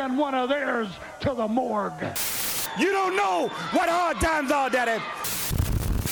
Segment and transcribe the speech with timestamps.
[0.00, 0.88] send one of theirs
[1.20, 1.92] to the morgue.
[2.78, 5.02] You don't know what hard times are, Daddy.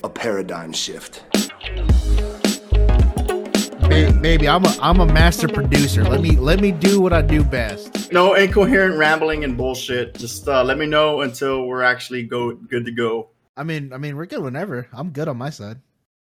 [0.04, 1.24] A paradigm shift.
[3.88, 6.04] Ba- baby, I'm a I'm a master producer.
[6.04, 8.12] Let me let me do what I do best.
[8.12, 10.14] No incoherent rambling and bullshit.
[10.14, 13.30] Just uh, let me know until we're actually go good to go.
[13.56, 14.86] I mean, I mean, we're good whenever.
[14.92, 15.80] I'm good on my side.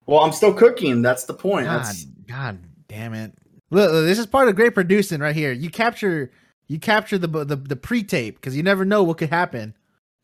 [0.06, 1.00] Well, I'm still cooking.
[1.00, 1.66] That's the point.
[1.66, 2.58] God, That's God
[2.88, 3.32] damn it!
[3.70, 5.52] Look, look, this is part of great producing right here.
[5.52, 6.32] You capture
[6.72, 9.76] you capture the the, the pre-tape because you never know what could happen.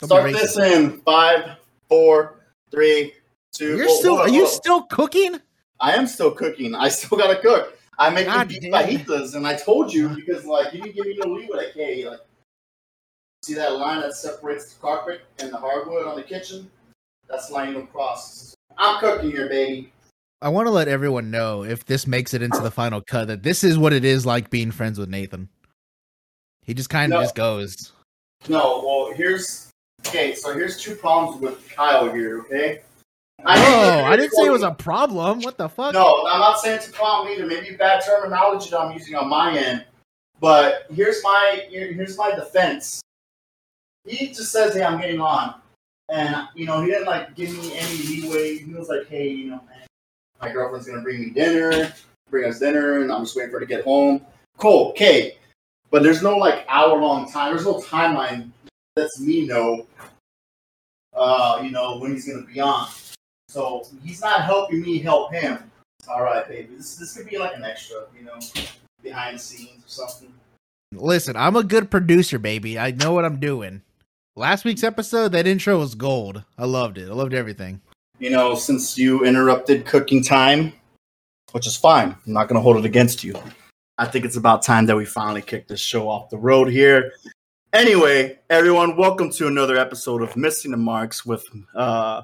[0.02, 1.56] Start this in five,
[1.88, 2.40] four,
[2.70, 3.12] three,
[3.52, 3.76] two.
[3.76, 5.40] You're whoa, still whoa, are you still cooking?
[5.78, 6.74] I am still cooking.
[6.74, 7.78] I still gotta cook.
[7.98, 11.18] I'm making God beef fajitas, and I told you because like you didn't give me
[11.22, 11.56] no leeway.
[11.56, 12.20] Like, hey, like,
[13.42, 16.70] see that line that separates the carpet and the hardwood on the kitchen?
[17.28, 18.54] That's line you cross.
[18.78, 19.92] I'm cooking here, baby.
[20.40, 23.42] I want to let everyone know if this makes it into the final cut that
[23.42, 25.50] this is what it is like being friends with Nathan.
[26.68, 27.24] He just kind of No.
[27.24, 27.92] just goes.
[28.46, 29.70] No, well, here's
[30.06, 30.34] okay.
[30.34, 32.40] So here's two problems with Kyle here.
[32.40, 32.82] Okay.
[33.42, 35.40] I Oh, I didn't say it was a problem.
[35.40, 35.94] What the fuck?
[35.94, 37.46] No, I'm not saying it's a problem either.
[37.46, 39.86] Maybe bad terminology that I'm using on my end.
[40.40, 43.00] But here's my here's my defense.
[44.04, 45.54] He just says, "Hey, I'm getting on,"
[46.10, 48.58] and you know he didn't like give me any leeway.
[48.58, 49.86] He was like, "Hey, you know, man,
[50.38, 51.94] my girlfriend's gonna bring me dinner,
[52.28, 54.26] bring us dinner, and I'm just waiting for her to get home."
[54.58, 55.38] Cool, okay.
[55.90, 57.54] But there's no like hour long time.
[57.54, 58.50] There's no timeline.
[58.96, 59.86] Lets me know,
[61.14, 62.88] uh, you know, when he's gonna be on.
[63.48, 65.70] So he's not helping me help him.
[66.08, 66.74] All right, baby.
[66.76, 68.38] This this could be like an extra, you know,
[69.02, 70.32] behind the scenes or something.
[70.92, 72.78] Listen, I'm a good producer, baby.
[72.78, 73.82] I know what I'm doing.
[74.36, 76.44] Last week's episode, that intro was gold.
[76.56, 77.08] I loved it.
[77.08, 77.80] I loved everything.
[78.18, 80.72] You know, since you interrupted cooking time,
[81.52, 82.16] which is fine.
[82.26, 83.34] I'm not gonna hold it against you.
[84.00, 87.14] I think it's about time that we finally kick this show off the road here.
[87.72, 92.22] Anyway, everyone, welcome to another episode of Missing the Marks with uh,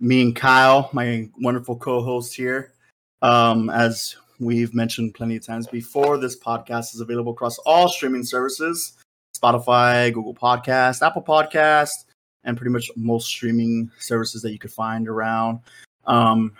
[0.00, 2.72] me and Kyle, my wonderful co-host here.
[3.20, 8.24] Um, as we've mentioned plenty of times before, this podcast is available across all streaming
[8.24, 8.94] services:
[9.36, 12.06] Spotify, Google Podcast, Apple Podcast,
[12.44, 15.60] and pretty much most streaming services that you could find around.
[16.06, 16.54] Um,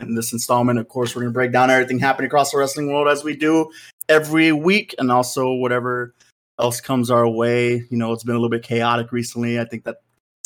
[0.00, 2.92] in this installment, of course, we're going to break down everything happening across the wrestling
[2.92, 3.70] world as we do
[4.08, 6.14] every week, and also whatever
[6.58, 7.84] else comes our way.
[7.90, 9.60] You know, it's been a little bit chaotic recently.
[9.60, 9.98] I think that's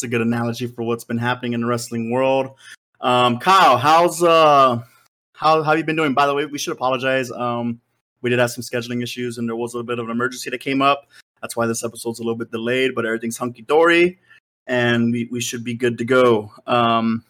[0.03, 2.50] a good analogy for what's been happening in the wrestling world.
[3.00, 4.82] Um, Kyle, how's uh,
[5.32, 6.15] how have you been doing?
[6.15, 7.31] By the way, we should apologize.
[7.31, 7.81] Um,
[8.22, 10.50] we did have some scheduling issues, and there was a little bit of an emergency
[10.50, 11.09] that came up.
[11.42, 14.19] That's why this episode's a little bit delayed, but everything's hunky dory,
[14.66, 16.50] and we, we should be good to go.
[16.66, 17.22] Um,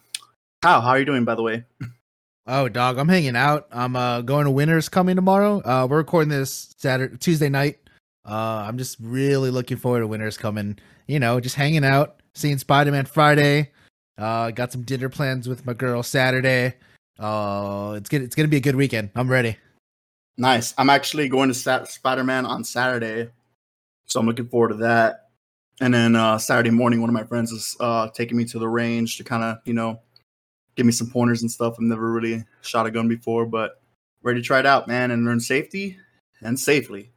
[0.62, 1.24] Kyle, how are you doing?
[1.24, 1.64] By the way,
[2.46, 3.66] Oh, dog, I'm hanging out.
[3.72, 5.62] I'm uh going to Winners coming tomorrow.
[5.64, 7.78] Uh we're recording this Saturday Tuesday night.
[8.28, 10.78] Uh I'm just really looking forward to Winners coming.
[11.06, 13.70] You know, just hanging out, seeing Spider-Man Friday.
[14.18, 16.74] Uh got some dinner plans with my girl Saturday.
[17.18, 19.10] Uh it's gonna it's to be a good weekend.
[19.14, 19.56] I'm ready.
[20.36, 20.74] nice.
[20.76, 23.30] I'm actually going to Sat- Spider Man on Saturday,
[24.04, 25.28] so I'm looking forward to that.
[25.80, 28.68] And then uh, Saturday morning, one of my friends is uh, taking me to the
[28.68, 30.00] range to kind of you know
[30.74, 31.74] give me some pointers and stuff.
[31.74, 33.80] I've never really shot a gun before, but
[34.22, 35.98] ready to try it out, man, and learn safety
[36.40, 37.10] and safely.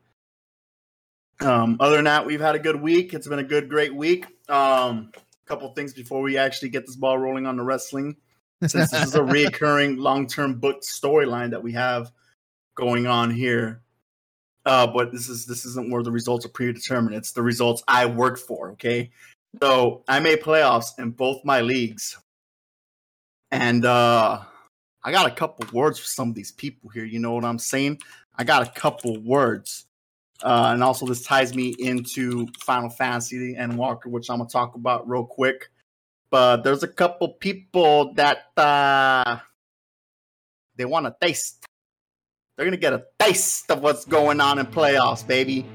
[1.40, 3.14] Um, other than that, we've had a good week.
[3.14, 4.26] It's been a good, great week.
[4.50, 8.18] Um, a couple things before we actually get this ball rolling on the wrestling,
[8.66, 12.12] since this is a reoccurring long-term book storyline that we have
[12.76, 13.82] going on here.
[14.66, 17.16] Uh, but this is this isn't where the results are predetermined.
[17.16, 18.72] It's the results I work for.
[18.72, 19.12] Okay,
[19.62, 22.18] so I made playoffs in both my leagues,
[23.52, 24.42] and uh,
[25.04, 27.06] I got a couple words for some of these people here.
[27.06, 28.00] You know what I'm saying?
[28.36, 29.86] I got a couple words.
[30.44, 35.10] Uh, and also, this ties me into Final Fantasy Endwalker, which I'm gonna talk about
[35.10, 35.70] real quick.
[36.30, 39.40] But there's a couple people that uh,
[40.76, 41.66] they want a taste.
[42.56, 45.66] They're gonna get a taste of what's going on in playoffs, baby.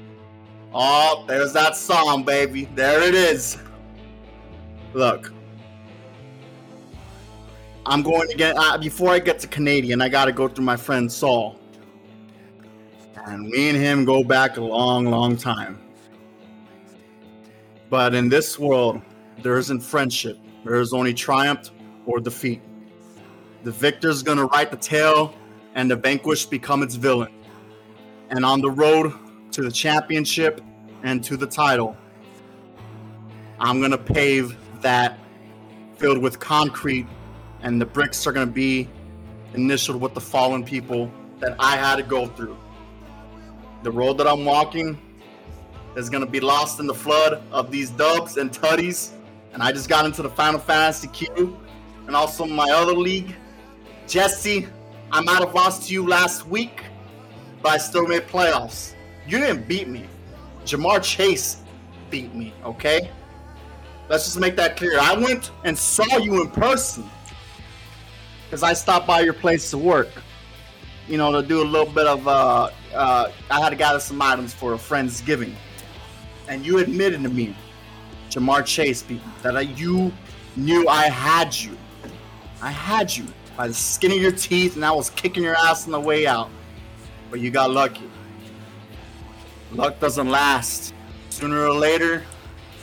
[0.73, 2.69] Oh, there's that song, baby.
[2.75, 3.57] There it is.
[4.93, 5.32] Look,
[7.85, 10.01] I'm going to get uh, before I get to Canadian.
[10.01, 11.59] I got to go through my friend Saul,
[13.25, 15.79] and me and him go back a long, long time.
[17.89, 19.01] But in this world,
[19.41, 20.37] there isn't friendship.
[20.63, 21.71] There is only triumph
[22.05, 22.61] or defeat.
[23.63, 25.35] The victor's gonna write the tale,
[25.75, 27.33] and the vanquished become its villain.
[28.29, 29.13] And on the road
[29.51, 30.61] to the championship
[31.03, 31.97] and to the title,
[33.59, 35.19] I'm gonna pave that
[35.97, 37.07] filled with concrete,
[37.63, 38.87] and the bricks are gonna be
[39.53, 42.57] initialed with the fallen people that I had to go through.
[43.83, 44.99] The road that I'm walking
[45.95, 49.11] is gonna be lost in the flood of these dubs and tutties.
[49.53, 51.57] And I just got into the Final Fantasy queue
[52.07, 53.35] and also my other league.
[54.07, 54.67] Jesse,
[55.11, 56.83] I might have lost to you last week,
[57.61, 58.93] but I still made playoffs.
[59.27, 60.05] You didn't beat me.
[60.65, 61.61] Ja'Marr Chase
[62.09, 63.09] beat me, okay?
[64.09, 64.99] Let's just make that clear.
[64.99, 67.09] I went and saw you in person
[68.53, 70.09] because I stopped by your place to work,
[71.07, 74.21] you know, to do a little bit of, uh, uh, I had to gather some
[74.21, 75.55] items for a friend's giving.
[76.47, 77.55] And you admitted to me,
[78.29, 79.03] Ja'Marr Chase
[79.41, 80.13] that I, you
[80.55, 81.75] knew I had you.
[82.61, 83.25] I had you
[83.57, 86.27] by the skin of your teeth, and I was kicking your ass on the way
[86.27, 86.51] out.
[87.31, 88.07] But you got lucky.
[89.71, 90.93] Luck doesn't last.
[91.31, 92.23] Sooner or later,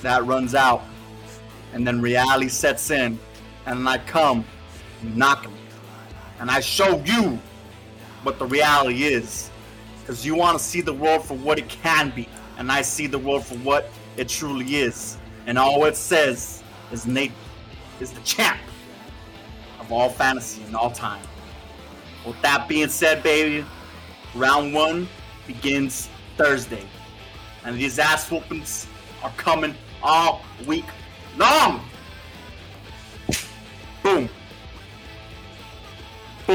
[0.02, 0.82] that runs out.
[1.72, 3.20] And then reality sets in.
[3.66, 4.44] And I come,
[5.14, 5.52] knock him.
[6.40, 7.38] And I show you
[8.22, 9.50] what the reality is.
[10.00, 12.28] Because you want to see the world for what it can be.
[12.58, 15.18] And I see the world for what it truly is.
[15.46, 17.32] And all it says is Nate
[18.00, 18.58] is the champ
[19.78, 21.22] of all fantasy and all time.
[22.26, 23.64] With that being said, baby,
[24.34, 25.08] round one
[25.46, 26.84] begins Thursday.
[27.64, 28.86] And these ass whoopings
[29.22, 30.86] are coming all week
[31.36, 31.82] long.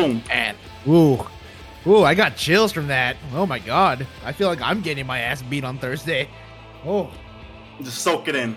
[0.06, 0.24] Boom.
[0.30, 0.58] And
[0.88, 1.26] ooh,
[1.88, 3.18] ooh, I got chills from that.
[3.34, 6.30] Oh my god, I feel like I'm getting my ass beat on Thursday.
[6.86, 7.12] Oh,
[7.82, 8.56] Just soak it in.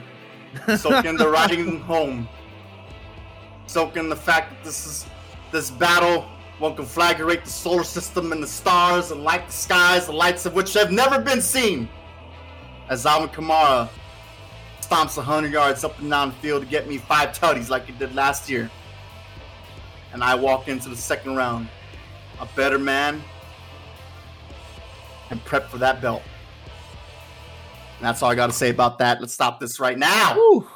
[0.77, 2.29] Soak in the riding home.
[3.67, 5.07] Soak in the fact that this is
[5.51, 6.27] this battle
[6.61, 10.55] will conflagrate the solar system and the stars and light the skies, the lights of
[10.55, 11.89] which have never been seen.
[12.89, 13.89] As Alvin Kamara
[14.81, 17.93] stomps 100 yards up and down the field to get me five tutties like he
[17.93, 18.71] did last year.
[20.13, 21.69] And I walk into the second round,
[22.41, 23.23] a better man,
[25.31, 26.23] and prep for that belt.
[27.99, 29.21] And that's all I got to say about that.
[29.21, 30.37] Let's stop this right now.
[30.37, 30.67] Woo!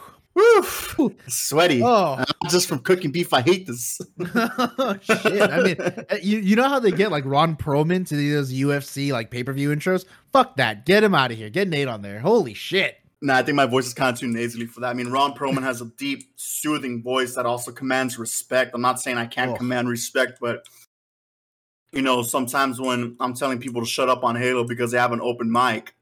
[1.28, 1.82] Sweaty.
[1.82, 2.16] Oh.
[2.18, 3.32] I'm just from cooking beef.
[3.32, 4.00] I hate this.
[4.18, 5.42] Shit.
[5.42, 8.52] I mean, uh, you, you know how they get like Ron Perlman to do those
[8.52, 10.04] UFC like pay per view intros?
[10.32, 10.86] Fuck that.
[10.86, 11.50] Get him out of here.
[11.50, 12.18] Get Nate on there.
[12.20, 13.01] Holy shit.
[13.22, 14.88] Nah, I think my voice is kind of too nasally for that.
[14.88, 18.72] I mean, Ron Perlman has a deep, soothing voice that also commands respect.
[18.74, 19.56] I'm not saying I can't Oh.
[19.56, 20.66] command respect, but
[21.92, 25.12] you know, sometimes when I'm telling people to shut up on Halo because they have
[25.12, 25.94] an open mic,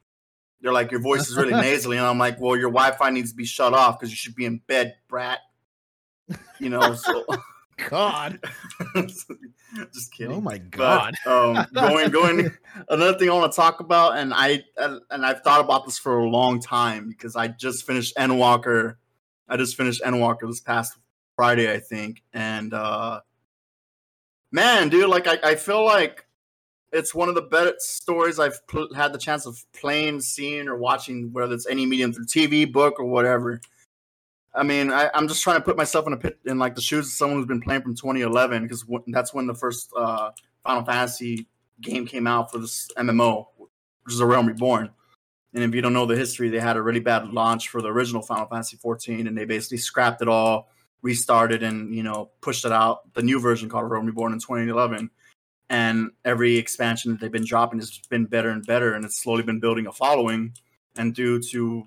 [0.61, 3.37] they're like, "Your voice is really nasally," and I'm like, "Well, your Wi-Fi needs to
[3.37, 5.41] be shut off because you should be in bed, brat."
[6.61, 7.27] You know, so
[7.89, 8.41] God.
[9.93, 10.33] just kidding.
[10.33, 11.15] Oh my god.
[11.25, 12.51] But, um, going, going.
[12.89, 16.19] Another thing I want to talk about, and I and I've thought about this for
[16.19, 18.97] a long time because I just finished Endwalker.
[19.49, 20.97] I just finished Endwalker this past
[21.37, 23.21] Friday, I think, and uh,
[24.53, 26.27] man, dude, like I, I feel like
[26.93, 30.77] it's one of the best stories I've pl- had the chance of playing, seeing, or
[30.77, 33.61] watching, whether it's any medium through TV, book, or whatever.
[34.55, 36.81] I mean, I, I'm just trying to put myself in a pit in like the
[36.81, 40.31] shoes of someone who's been playing from 2011 because that's when the first uh,
[40.65, 41.47] Final Fantasy
[41.81, 44.91] game came out for this MMO, which is a Realm Reborn.
[45.55, 47.89] And if you don't know the history, they had a really bad launch for the
[47.89, 50.69] original Final Fantasy 14, and they basically scrapped it all,
[51.03, 53.13] restarted, and you know pushed it out.
[53.15, 55.11] The new version called Realm Reborn in 2011,
[55.69, 59.43] and every expansion that they've been dropping has been better and better, and it's slowly
[59.43, 60.53] been building a following.
[60.97, 61.87] And due to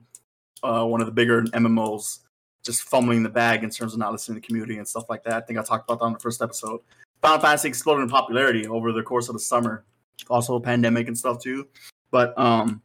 [0.64, 2.20] uh, one of the bigger MMOs
[2.64, 5.24] just fumbling the bag in terms of not listening to the community and stuff like
[5.24, 5.34] that.
[5.34, 6.80] I think I talked about that on the first episode.
[7.22, 9.86] Final Fantasy exploded in popularity over the course of the summer,
[10.30, 11.68] also pandemic and stuff too.
[12.12, 12.82] But um,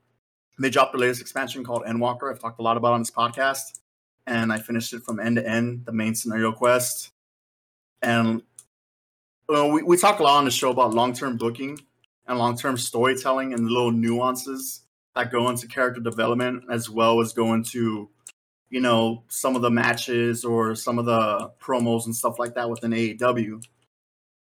[0.59, 2.31] they dropped the latest expansion called Endwalker.
[2.31, 3.81] I've talked a lot about on this podcast,
[4.27, 7.11] and I finished it from end to end, the main scenario quest.
[8.03, 8.43] And
[9.49, 11.81] we we talk a lot on the show about long term booking
[12.27, 14.83] and long term storytelling and little nuances
[15.15, 18.09] that go into character development, as well as go into
[18.71, 22.69] you know, some of the matches or some of the promos and stuff like that
[22.69, 23.63] within AEW.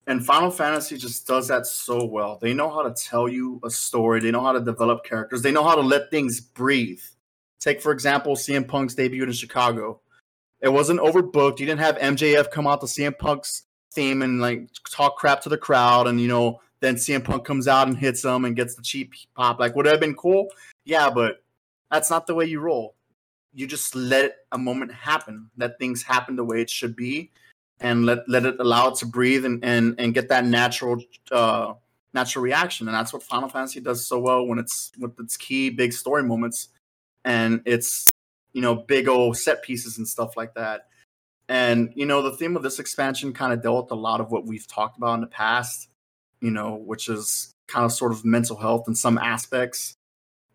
[0.06, 2.38] And Final Fantasy just does that so well.
[2.42, 5.51] They know how to tell you a story, they know how to develop characters, they
[5.51, 7.01] know how to let things breathe.
[7.60, 10.01] Take, for example, CM Punk's debut in Chicago.
[10.60, 11.60] It wasn't overbooked.
[11.60, 13.63] You didn't have MJF come out to CM Punk's
[13.94, 17.68] theme and like talk crap to the crowd, and you know, then CM Punk comes
[17.68, 19.60] out and hits them and gets the cheap pop.
[19.60, 20.50] Like, would have been cool?
[20.84, 21.42] Yeah, but
[21.89, 22.96] that's not the way you roll
[23.53, 27.31] you just let a moment happen let things happen the way it should be
[27.79, 31.74] and let let it allow it to breathe and and, and get that natural uh
[32.13, 32.88] natural reaction.
[32.88, 36.24] And that's what final fantasy does so well when it's with its key big story
[36.24, 36.69] moments
[37.25, 38.13] and it's
[38.53, 40.88] you know big old set pieces and stuff like that.
[41.50, 44.31] And you know the theme of this expansion kind of dealt with a lot of
[44.31, 45.89] what we've talked about in the past
[46.41, 49.95] you know which is kind of sort of mental health in some aspects.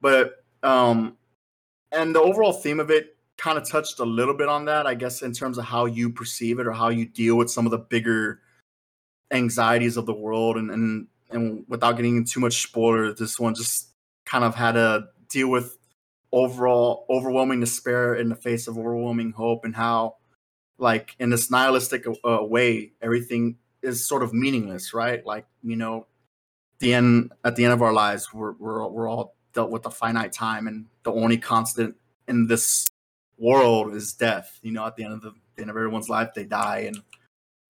[0.01, 1.17] But um
[1.93, 4.95] and the overall theme of it kind of touched a little bit on that, I
[4.95, 7.71] guess, in terms of how you perceive it or how you deal with some of
[7.71, 8.41] the bigger
[9.31, 10.57] anxieties of the world.
[10.57, 13.91] And and and without getting into too much spoiler, this one just
[14.27, 15.79] kind of had to deal with
[16.33, 20.17] overall overwhelming despair in the face of overwhelming hope and how
[20.79, 26.07] like in this nihilistic uh, way everything is sort of meaningless right like you know
[26.81, 29.91] the end at the end of our lives we're we're, we're all dealt with a
[29.91, 31.95] finite time and the only constant
[32.29, 32.89] in this
[33.39, 36.31] world is death you know at the end of the, the end of everyone's life
[36.35, 37.03] they die and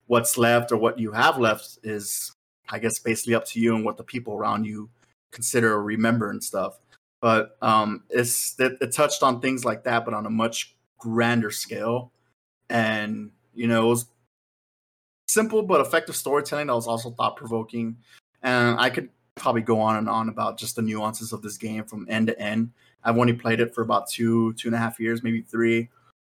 [0.06, 2.32] what's left or what you have left is
[2.70, 4.88] i guess basically up to you and what the people around you
[5.30, 6.78] consider or remember and stuff
[7.20, 11.50] but um, it's it, it, touched on things like that, but on a much grander
[11.50, 12.12] scale.
[12.70, 14.06] And you know, it was
[15.26, 17.96] simple but effective storytelling that was also thought provoking.
[18.42, 21.84] And I could probably go on and on about just the nuances of this game
[21.84, 22.72] from end to end.
[23.04, 25.88] I've only played it for about two two and a half years, maybe three.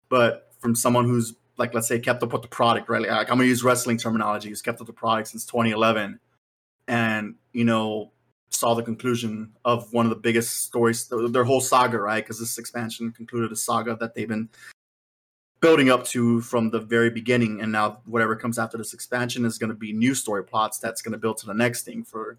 [0.10, 3.01] But from someone who's like, let's say, kept up with the product, right?
[3.01, 4.50] Like, I'm gonna use wrestling terminology.
[4.50, 6.20] Who's kept up the product since 2011,
[6.88, 8.12] and you know
[8.50, 12.24] saw the conclusion of one of the biggest stories, their whole saga, right?
[12.24, 14.50] Because this expansion concluded a saga that they've been
[15.62, 17.62] building up to from the very beginning.
[17.62, 21.01] And now, whatever comes after this expansion is going to be new story plots that's
[21.01, 22.38] going to build to the next thing for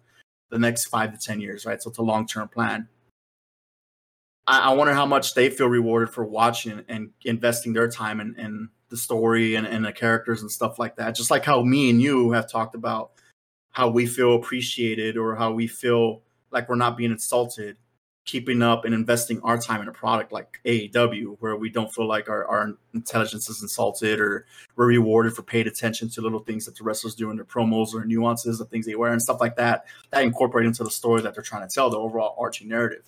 [0.53, 1.81] the next five to 10 years, right?
[1.81, 2.87] So it's a long term plan.
[4.45, 8.35] I, I, wonder how much they feel rewarded for watching and investing their time in,
[8.37, 11.15] in the story and, and the characters and stuff like that.
[11.15, 13.11] Just like how me and you have talked about
[13.71, 17.77] how we feel appreciated or how we feel like we're not being insulted
[18.25, 22.07] keeping up and investing our time in a product like AEW, where we don't feel
[22.07, 26.65] like our, our intelligence is insulted or we're rewarded for paid attention to little things
[26.65, 29.41] that the wrestlers do in their promos or nuances of things they wear and stuff
[29.41, 32.69] like that, that incorporate into the story that they're trying to tell, the overall arching
[32.69, 33.03] narrative.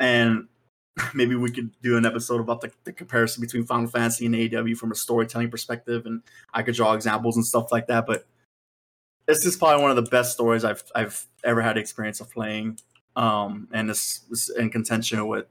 [0.00, 0.48] And
[1.14, 4.76] maybe we could do an episode about the, the comparison between Final Fantasy and AEW
[4.76, 6.06] from a storytelling perspective.
[6.06, 8.06] And I could draw examples and stuff like that.
[8.06, 8.26] But
[9.26, 12.78] this is probably one of the best stories I've I've ever had experience of playing.
[13.18, 15.46] Um, and this is in contention with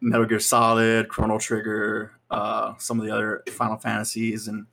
[0.00, 4.66] Metal Gear Solid, Chrono Trigger, uh, some of the other Final Fantasies, and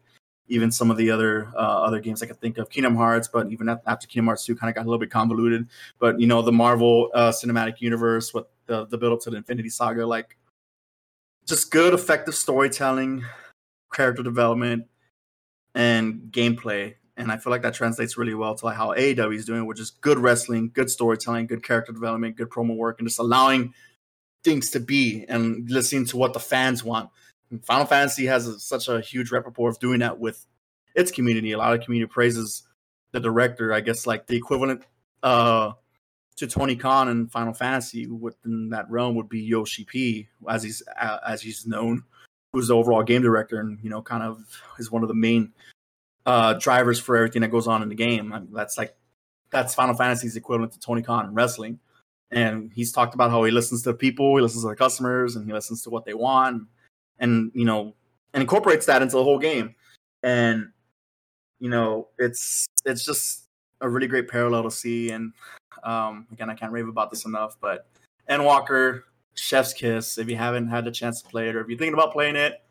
[0.48, 2.70] even some of the other uh, other games I could think of.
[2.70, 5.68] Kingdom Hearts, but even after Kingdom Hearts 2 kind of got a little bit convoluted.
[6.00, 9.38] But you know, the Marvel uh, Cinematic Universe, with the the build up to the
[9.38, 10.38] Infinity Saga, like
[11.46, 13.26] just good, effective storytelling,
[13.94, 14.86] character development,
[15.76, 19.46] and gameplay and I feel like that translates really well to like how AEW is
[19.46, 23.20] doing, which is good wrestling, good storytelling, good character development, good promo work, and just
[23.20, 23.74] allowing
[24.44, 27.10] things to be and listening to what the fans want.
[27.52, 30.46] And Final Fantasy has a, such a huge repertoire of doing that with
[30.96, 31.52] its community.
[31.52, 32.64] A lot of community praises
[33.12, 33.74] the director.
[33.74, 34.84] I guess like the equivalent
[35.22, 35.74] uh,
[36.38, 40.82] to Tony Khan in Final Fantasy within that realm would be Yoshi P, as he's
[41.00, 42.04] uh, as he's known,
[42.52, 44.44] who's the overall game director and you know kind of
[44.80, 45.54] is one of the main
[46.26, 48.32] uh, drivers for everything that goes on in the game.
[48.34, 48.96] I mean, that's like
[49.52, 51.80] that's Final Fantasy's equivalent to Tony Khan in wrestling.
[52.32, 55.46] And he's talked about how he listens to people, he listens to the customers, and
[55.46, 56.64] he listens to what they want,
[57.20, 57.94] and you know,
[58.34, 59.76] and incorporates that into the whole game.
[60.24, 60.72] And
[61.60, 63.48] you know, it's it's just
[63.82, 65.12] a really great parallel to see.
[65.12, 65.34] And
[65.84, 67.88] um, again, I can't rave about this enough, but
[68.30, 69.02] Endwalker,
[69.36, 70.18] Chef's Kiss.
[70.18, 72.36] If you haven't had the chance to play it, or if you're thinking about playing
[72.36, 72.63] it,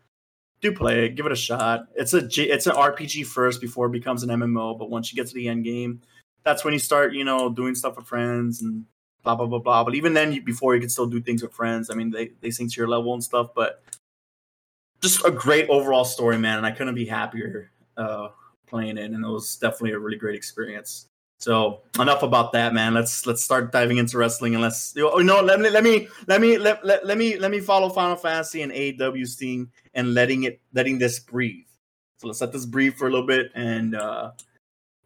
[0.63, 1.87] do play it, give it a shot.
[1.95, 5.27] It's a it's an RPG first before it becomes an MMO, but once you get
[5.27, 6.01] to the end game,
[6.43, 8.85] that's when you start, you know, doing stuff with friends and
[9.23, 9.83] blah blah blah blah.
[9.83, 11.89] But even then, you, before you can still do things with friends.
[11.89, 13.83] I mean, they they sing to your level and stuff, but
[15.01, 16.57] just a great overall story, man.
[16.57, 18.29] And I couldn't be happier uh,
[18.65, 21.07] playing it, and it was definitely a really great experience.
[21.39, 22.93] So enough about that, man.
[22.93, 26.39] Let's let's start diving into wrestling and let's you know let me let me let
[26.39, 30.43] me let, let, let me let me follow Final Fantasy and AEW's theme and letting
[30.43, 31.65] it letting this breathe.
[32.19, 34.31] So let's let this breathe for a little bit and uh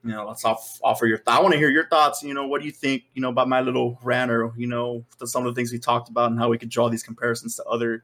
[0.04, 2.22] you know let's off, offer your I want to hear your thoughts.
[2.22, 5.04] You know what do you think you know about my little rant or you know
[5.26, 7.64] some of the things we talked about and how we could draw these comparisons to
[7.64, 8.04] other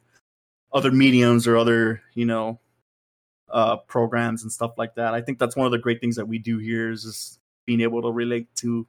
[0.71, 2.59] other mediums or other you know
[3.51, 5.13] uh programs and stuff like that.
[5.13, 7.81] I think that's one of the great things that we do here is just being
[7.81, 8.85] able to relate to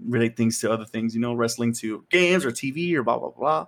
[0.00, 3.30] relate things to other things, you know, wrestling to games or TV or blah blah
[3.30, 3.66] blah.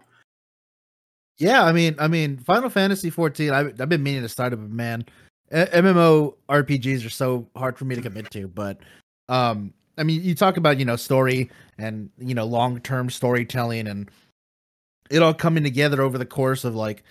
[1.38, 3.50] Yeah, I mean, I mean, Final Fantasy 14.
[3.50, 5.04] I, I've been meaning to start up, man,
[5.52, 8.46] MMO RPGs are so hard for me to commit to.
[8.48, 8.78] But,
[9.28, 13.88] um, I mean, you talk about you know story and you know long term storytelling
[13.88, 14.10] and
[15.10, 17.04] it all coming together over the course of like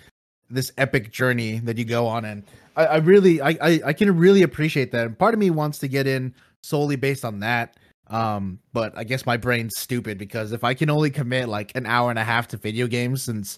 [0.49, 2.43] this epic journey that you go on, and
[2.75, 5.05] I, I really, I, I, I can really appreciate that.
[5.05, 7.77] And part of me wants to get in solely based on that.
[8.07, 11.85] Um, but I guess my brain's stupid because if I can only commit like an
[11.85, 13.57] hour and a half to video games, since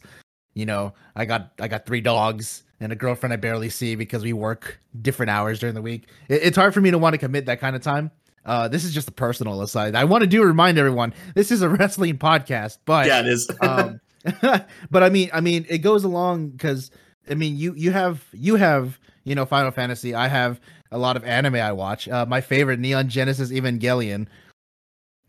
[0.53, 4.23] you know, I got I got three dogs and a girlfriend I barely see because
[4.23, 6.07] we work different hours during the week.
[6.29, 8.11] It, it's hard for me to want to commit that kind of time.
[8.45, 9.95] Uh, this is just a personal aside.
[9.95, 13.49] I want to do remind everyone this is a wrestling podcast, but Yeah, it is.
[13.61, 13.99] um,
[14.91, 16.91] but I mean, I mean, it goes along because
[17.29, 20.15] I mean, you you have you have you know Final Fantasy.
[20.15, 20.59] I have
[20.91, 22.07] a lot of anime I watch.
[22.07, 24.27] Uh, my favorite Neon Genesis Evangelion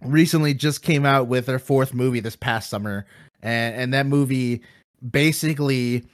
[0.02, 3.06] recently just came out with their fourth movie this past summer,
[3.42, 4.62] and and that movie
[5.10, 6.04] basically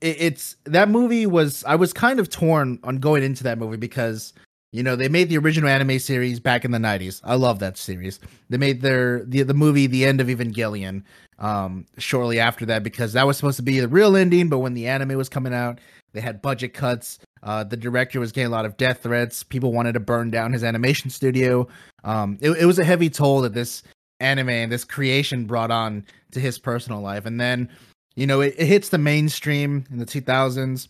[0.00, 3.76] it, it's that movie was I was kind of torn on going into that movie
[3.76, 4.32] because
[4.72, 7.78] you know they made the original anime series back in the 90s i love that
[7.78, 8.20] series.
[8.50, 11.04] They made their the, the movie the end of evangelion
[11.38, 14.74] um shortly after that because that was supposed to be the real ending but when
[14.74, 15.78] the anime was coming out
[16.12, 17.18] they had budget cuts.
[17.42, 19.42] Uh the director was getting a lot of death threats.
[19.42, 21.68] People wanted to burn down his animation studio.
[22.04, 23.82] Um it, it was a heavy toll that this
[24.20, 27.26] anime and this creation brought on to his personal life.
[27.26, 27.68] And then
[28.16, 30.88] you know it, it hits the mainstream in the 2000s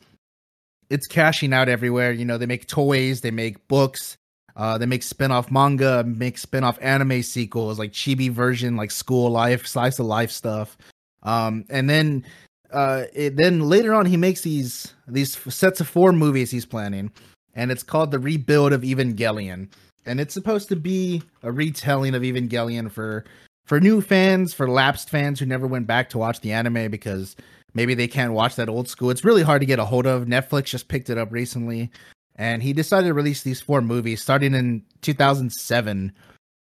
[0.90, 2.12] it's cashing out everywhere.
[2.12, 4.16] You know, they make toys, they make books,
[4.56, 9.66] uh, they make spin-off manga, make spin-off anime sequels, like chibi version, like school life,
[9.66, 10.76] slice of life stuff.
[11.22, 12.24] Um, and then
[12.72, 17.10] uh, it, then later on, he makes these these sets of four movies he's planning,
[17.54, 19.68] and it's called the Rebuild of Evangelion,
[20.04, 23.24] and it's supposed to be a retelling of Evangelion for
[23.64, 27.36] for new fans, for lapsed fans who never went back to watch the anime because
[27.74, 29.10] maybe they can't watch that old school.
[29.10, 30.24] It's really hard to get a hold of.
[30.24, 31.90] Netflix just picked it up recently,
[32.36, 36.12] and he decided to release these four movies starting in 2007.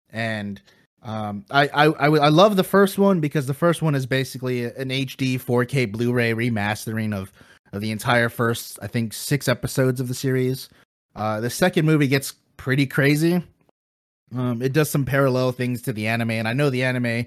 [0.09, 0.61] And
[1.07, 4.65] um, I, I I I love the first one because the first one is basically
[4.65, 7.31] an HD 4K Blu-ray remastering of
[7.71, 10.67] of the entire first I think six episodes of the series.
[11.15, 13.41] Uh, the second movie gets pretty crazy.
[14.35, 17.25] Um, it does some parallel things to the anime, and I know the anime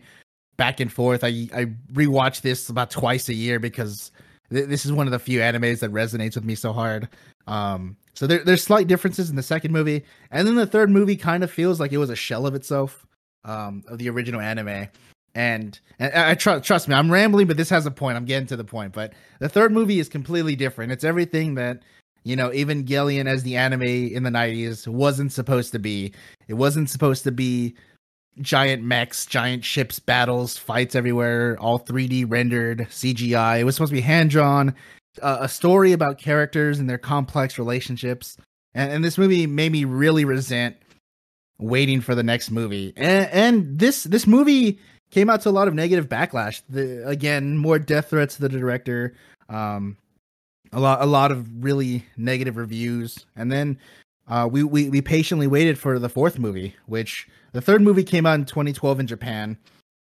[0.58, 1.24] back and forth.
[1.24, 4.12] I I rewatch this about twice a year because
[4.52, 7.08] th- this is one of the few animes that resonates with me so hard.
[7.46, 11.16] Um, so there, there's slight differences in the second movie, and then the third movie
[11.16, 13.06] kind of feels like it was a shell of itself
[13.44, 14.88] um, of the original anime.
[15.34, 18.16] And, and I trust trust me, I'm rambling, but this has a point.
[18.16, 18.92] I'm getting to the point.
[18.92, 20.92] But the third movie is completely different.
[20.92, 21.82] It's everything that
[22.24, 26.12] you know Evangelion as the anime in the 90s wasn't supposed to be.
[26.48, 27.76] It wasn't supposed to be
[28.40, 33.60] giant mechs, giant ships, battles, fights everywhere, all 3D rendered, CGI.
[33.60, 34.74] It was supposed to be hand drawn,
[35.22, 38.36] uh, a story about characters and their complex relationships.
[38.74, 40.76] And, and, this movie made me really resent
[41.60, 42.92] waiting for the next movie.
[42.96, 44.78] And, and this this movie
[45.10, 46.62] came out to a lot of negative backlash.
[46.68, 49.14] The, again, more death threats to the director.
[49.48, 49.96] Um,
[50.72, 53.26] a lot a lot of really negative reviews.
[53.36, 53.78] And then
[54.28, 58.26] uh, we, we we patiently waited for the fourth movie, which the third movie came
[58.26, 59.58] out in 2012 in Japan,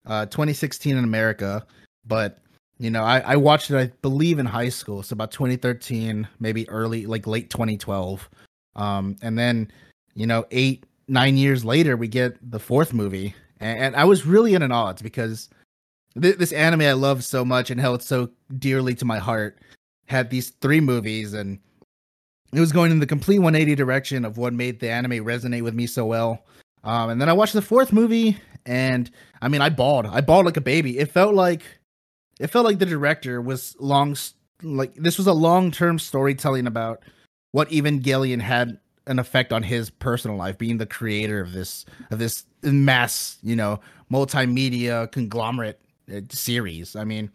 [0.06, 1.66] uh, 2016 in America.
[2.06, 2.40] But
[2.80, 6.68] you know, I, I watched it, I believe, in high school, so about 2013, maybe
[6.70, 8.30] early, like late 2012.
[8.76, 9.72] Um, and then,
[10.16, 14.26] you know, eight nine years later, we get the fourth movie, and, and I was
[14.26, 15.50] really in an odds because
[16.20, 19.58] th- this anime I love so much and held so dearly to my heart
[20.08, 21.60] had these three movies and
[22.54, 25.74] it was going in the complete 180 direction of what made the anime resonate with
[25.74, 26.46] me so well.
[26.84, 29.10] Um, and then I watched the fourth movie, and
[29.42, 30.06] I mean, I bawled.
[30.06, 31.00] I bawled like a baby.
[31.00, 31.64] It felt like,
[32.40, 34.16] it felt like the director was long,
[34.62, 37.02] like this was a long term storytelling about
[37.54, 42.20] what Evangelion had an effect on his personal life, being the creator of this of
[42.20, 43.80] this mass, you know,
[44.12, 45.80] multimedia conglomerate
[46.14, 46.96] uh, series.
[46.96, 47.32] I mean,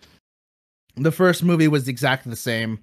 [0.96, 2.80] the first movie was exactly the same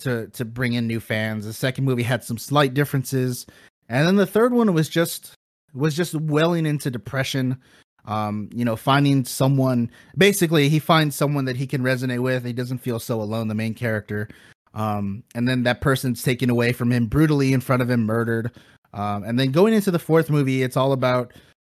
[0.00, 1.46] to to bring in new fans.
[1.46, 3.46] The second movie had some slight differences,
[3.88, 5.34] and then the third one was just
[5.72, 7.58] was just welling into depression.
[8.06, 12.44] Um, you know, finding someone basically he finds someone that he can resonate with.
[12.44, 14.28] He doesn't feel so alone, the main character.
[14.74, 18.50] Um, and then that person's taken away from him brutally in front of him, murdered.
[18.92, 21.32] Um, and then going into the fourth movie, it's all about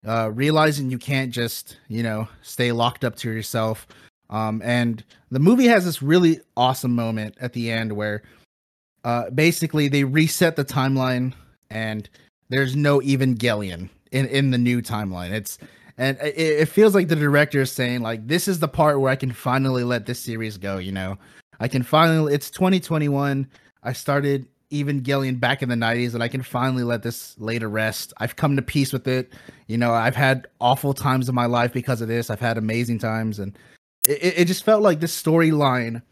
[0.06, 3.86] uh, realizing you can't just, you know, stay locked up to yourself.
[4.30, 8.22] Um, and the movie has this really awesome moment at the end where
[9.04, 11.32] uh, basically they reset the timeline
[11.70, 12.08] and
[12.48, 15.30] there's no Evangelion in, in the new timeline.
[15.30, 15.58] It's
[15.98, 19.10] and it, it feels like the director is saying like this is the part where
[19.10, 20.78] I can finally let this series go.
[20.78, 21.18] You know,
[21.60, 22.34] I can finally.
[22.34, 23.48] It's 2021.
[23.82, 28.12] I started Evangelion back in the 90s, and I can finally let this to rest.
[28.18, 29.32] I've come to peace with it.
[29.66, 32.30] You know, I've had awful times in my life because of this.
[32.30, 33.56] I've had amazing times, and
[34.04, 36.02] it, it just felt like this storyline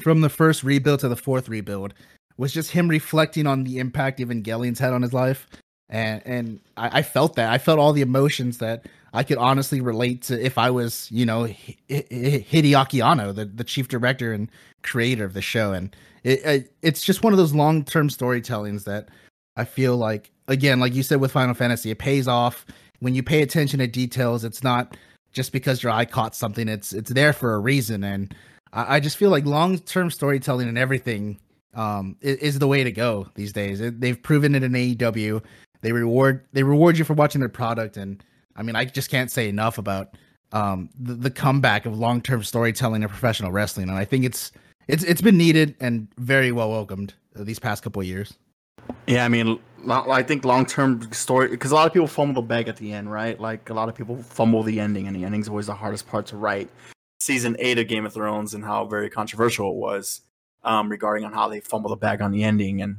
[0.00, 1.94] from the first rebuild to the fourth rebuild
[2.36, 5.46] was just him reflecting on the impact Evangelion's had on his life.
[5.88, 7.50] And and I, I felt that.
[7.50, 11.26] I felt all the emotions that I could honestly relate to if I was, you
[11.26, 14.50] know, H- H- Hideaki Anno, the, the chief director and
[14.82, 15.72] creator of the show.
[15.72, 15.94] And
[16.24, 19.08] it, it it's just one of those long term storytellings that
[19.56, 22.64] I feel like, again, like you said with Final Fantasy, it pays off
[23.00, 24.44] when you pay attention to details.
[24.44, 24.96] It's not
[25.32, 28.04] just because your eye caught something; it's it's there for a reason.
[28.04, 28.34] And
[28.72, 31.38] I, I just feel like long term storytelling and everything
[31.74, 33.80] um, is, is, the way to go these days.
[33.80, 35.42] It, they've proven it in AEW.
[35.82, 38.22] They reward they reward you for watching their product, and
[38.56, 40.16] I mean, I just can't say enough about
[40.52, 44.52] um, the, the comeback of long term storytelling in professional wrestling, and I think it's
[44.88, 48.34] it's it's been needed and very well welcomed these past couple of years.
[49.06, 52.46] Yeah, I mean, I think long term story because a lot of people fumble the
[52.46, 53.38] bag at the end, right?
[53.40, 56.26] Like a lot of people fumble the ending, and the ending's always the hardest part
[56.26, 56.68] to write.
[57.20, 60.22] Season eight of Game of Thrones and how very controversial it was
[60.64, 62.98] um, regarding on how they fumble the bag on the ending, and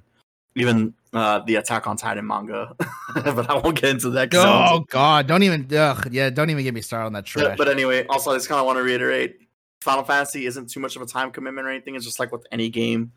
[0.56, 2.76] even uh, the Attack on Titan manga.
[3.14, 4.30] but I won't get into that.
[4.34, 5.68] Oh God, don't even.
[5.76, 7.46] Ugh, yeah, don't even get me started on that trash.
[7.46, 9.40] But, but anyway, also I just kind of want to reiterate:
[9.82, 11.96] Final Fantasy isn't too much of a time commitment or anything.
[11.96, 13.12] It's just like with any game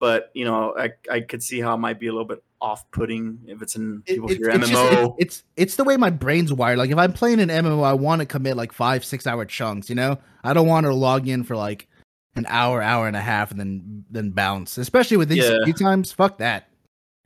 [0.00, 3.38] but you know, I I could see how it might be a little bit off-putting
[3.46, 4.60] if it's in people's it, MMO.
[4.60, 6.78] Just, it's it's the way my brain's wired.
[6.78, 9.88] Like if I'm playing an MMO, I want to commit like five six hour chunks.
[9.88, 11.86] You know, I don't want to log in for like
[12.34, 14.78] an hour, hour and a half, and then then bounce.
[14.78, 15.72] Especially with these yeah.
[15.74, 16.69] times, fuck that.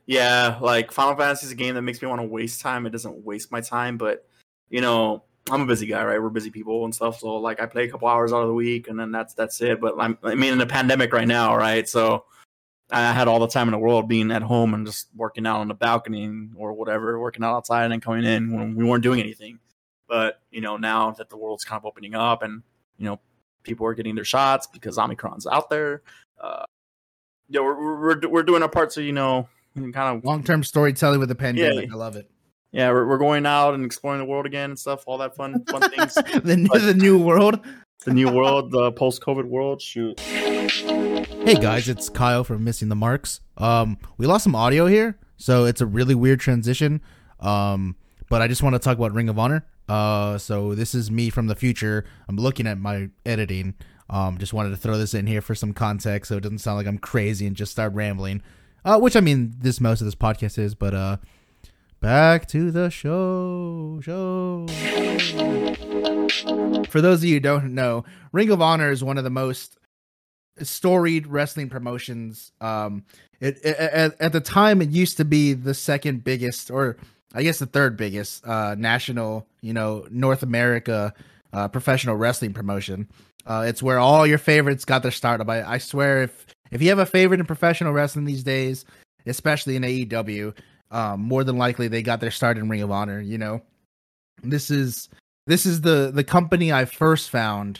[0.05, 2.85] Yeah, like Final Fantasy is a game that makes me want to waste time.
[2.85, 4.27] It doesn't waste my time, but
[4.69, 6.21] you know, I'm a busy guy, right?
[6.21, 7.19] We're busy people and stuff.
[7.19, 9.61] So like, I play a couple hours out of the week, and then that's that's
[9.61, 9.81] it.
[9.81, 11.87] But I'm, I mean, in a pandemic right now, right?
[11.87, 12.25] So
[12.91, 15.59] I had all the time in the world being at home and just working out
[15.59, 19.03] on the balcony or whatever, working out outside and then coming in when we weren't
[19.03, 19.59] doing anything.
[20.07, 22.61] But you know, now that the world's kind of opening up and
[22.97, 23.19] you know
[23.63, 26.03] people are getting their shots because Omicron's out there,
[26.39, 26.65] uh,
[27.49, 31.19] yeah, we're, we're we're doing our part to you know kind of long term storytelling
[31.19, 31.87] with the pandemic.
[31.89, 32.29] Yeah, I love it.
[32.71, 35.63] Yeah, we're, we're going out and exploring the world again and stuff, all that fun
[35.65, 36.15] fun things.
[36.15, 37.65] the, but, the new world,
[38.05, 39.81] the new world, the post COVID world.
[39.81, 40.19] Shoot.
[40.19, 43.41] Hey guys, it's Kyle from Missing the Marks.
[43.57, 47.01] Um, we lost some audio here, so it's a really weird transition.
[47.39, 47.95] Um,
[48.29, 49.65] but I just want to talk about Ring of Honor.
[49.87, 52.05] Uh, so this is me from the future.
[52.27, 53.75] I'm looking at my editing.
[54.09, 56.77] Um, just wanted to throw this in here for some context, so it doesn't sound
[56.77, 58.41] like I'm crazy and just start rambling.
[58.85, 61.17] Uh, which I mean, this most of this podcast is, but uh,
[62.01, 63.99] back to the show.
[64.03, 64.67] Show.
[66.89, 69.77] For those of you who don't know, Ring of Honor is one of the most
[70.61, 72.51] storied wrestling promotions.
[72.61, 73.05] Um,
[73.39, 76.95] it, it, at, at the time it used to be the second biggest, or
[77.33, 81.11] I guess the third biggest uh, national, you know, North America
[81.51, 83.09] uh, professional wrestling promotion.
[83.47, 85.41] Uh, it's where all your favorites got their start.
[85.49, 88.83] I, I swear, if if you have a favorite in professional wrestling these days,
[89.25, 90.53] especially in AEW,
[90.91, 93.21] um, more than likely they got their start in Ring of Honor.
[93.21, 93.61] You know,
[94.43, 95.07] this is
[95.47, 97.79] this is the the company I first found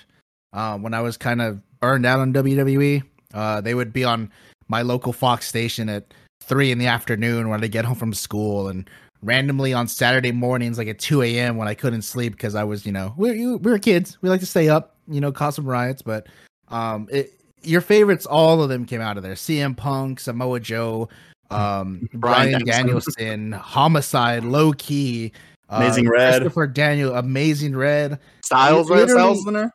[0.54, 3.04] uh, when I was kind of burned out on WWE.
[3.34, 4.32] Uh, they would be on
[4.70, 8.70] my local Fox station at three in the afternoon when I get home from school,
[8.70, 8.90] and
[9.22, 11.58] randomly on Saturday mornings, like at two a.m.
[11.58, 14.18] when I couldn't sleep because I was, you know, we we were kids.
[14.22, 16.02] We like to stay up, you know, cause some riots.
[16.02, 16.28] But
[16.70, 17.34] um, it,
[17.66, 19.34] your favorites, all of them came out of there.
[19.34, 21.10] CM Punk, Samoa Joe,
[21.50, 25.32] um, Bryan Danielson, Homicide, Low Ki,
[25.70, 29.72] uh, Amazing uh, Red, Christopher Daniel, Amazing Red, Styles, Styles in there.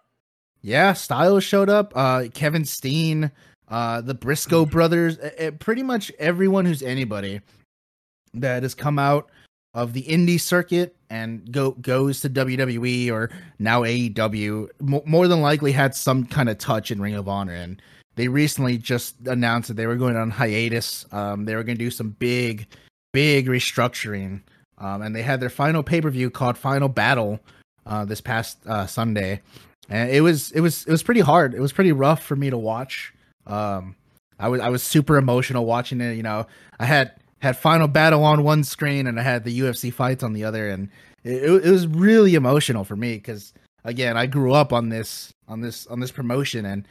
[0.62, 1.92] Yeah, Styles showed up.
[1.96, 3.30] Uh, Kevin Steen,
[3.68, 5.18] uh, the Briscoe brothers,
[5.58, 7.40] pretty much everyone who's anybody
[8.34, 9.30] that has come out
[9.74, 15.40] of the indie circuit and go goes to WWE or now AEW m- more than
[15.40, 17.80] likely had some kind of touch in Ring of Honor and
[18.16, 21.06] they recently just announced that they were going on hiatus.
[21.12, 22.66] Um, they were going to do some big,
[23.12, 24.42] big restructuring,
[24.78, 27.40] um, and they had their final pay per view called Final Battle
[27.86, 29.40] uh, this past uh, Sunday
[29.90, 31.52] and it was it was it was pretty hard.
[31.52, 33.12] It was pretty rough for me to watch.
[33.46, 33.96] Um,
[34.38, 36.14] I was I was super emotional watching it.
[36.14, 36.46] You know,
[36.78, 40.32] I had had Final Battle on one screen and I had the UFC fights on
[40.32, 40.88] the other, and
[41.24, 43.52] it, it was really emotional for me because
[43.84, 46.86] again, I grew up on this on this on this promotion, and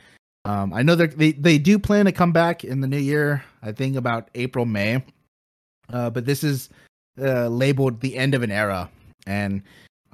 [0.45, 3.43] um, I know they they do plan to come back in the new year.
[3.61, 5.03] I think about April May,
[5.91, 6.69] uh, but this is
[7.21, 8.89] uh, labeled the end of an era,
[9.27, 9.61] and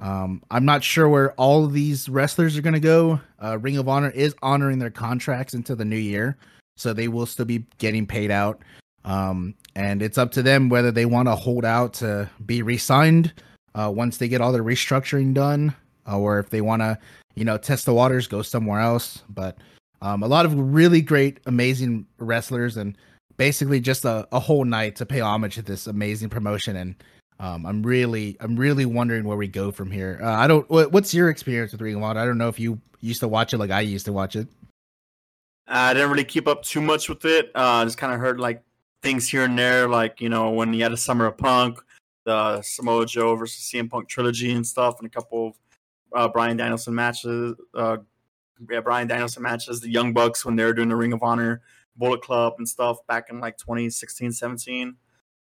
[0.00, 3.20] um, I'm not sure where all of these wrestlers are going to go.
[3.42, 6.36] Uh, Ring of Honor is honoring their contracts into the new year,
[6.76, 8.60] so they will still be getting paid out.
[9.06, 13.32] Um, and it's up to them whether they want to hold out to be re-signed
[13.74, 15.74] uh, once they get all the restructuring done,
[16.06, 16.98] uh, or if they want to,
[17.34, 19.22] you know, test the waters, go somewhere else.
[19.28, 19.56] But
[20.02, 22.98] um, a lot of really great, amazing wrestlers, and
[23.38, 26.96] basically just a, a whole night to pay homage to this amazing promotion and
[27.38, 30.18] Um, I'm really, I'm really wondering where we go from here.
[30.22, 30.64] Uh, I don't.
[30.70, 32.20] What, what's your experience with Ring of Honor?
[32.20, 34.48] I don't know if you used to watch it like I used to watch it.
[35.68, 37.50] I didn't really keep up too much with it.
[37.54, 38.62] Uh, just kind of heard like
[39.06, 41.78] things here and there, like you know when you had a Summer of Punk,
[42.24, 45.54] the Samoa Joe versus CM Punk trilogy and stuff, and a couple of
[46.12, 47.54] uh, Bryan Danielson matches.
[47.72, 47.98] Uh,
[48.68, 51.62] yeah, Bryan Danielson matches, the Young Bucks when they were doing the Ring of Honor
[51.94, 54.96] Bullet Club and stuff back in like 2016, 17.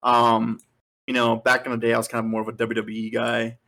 [0.02, 0.58] Um,
[1.06, 3.58] you know, back in the day, I was kind of more of a WWE guy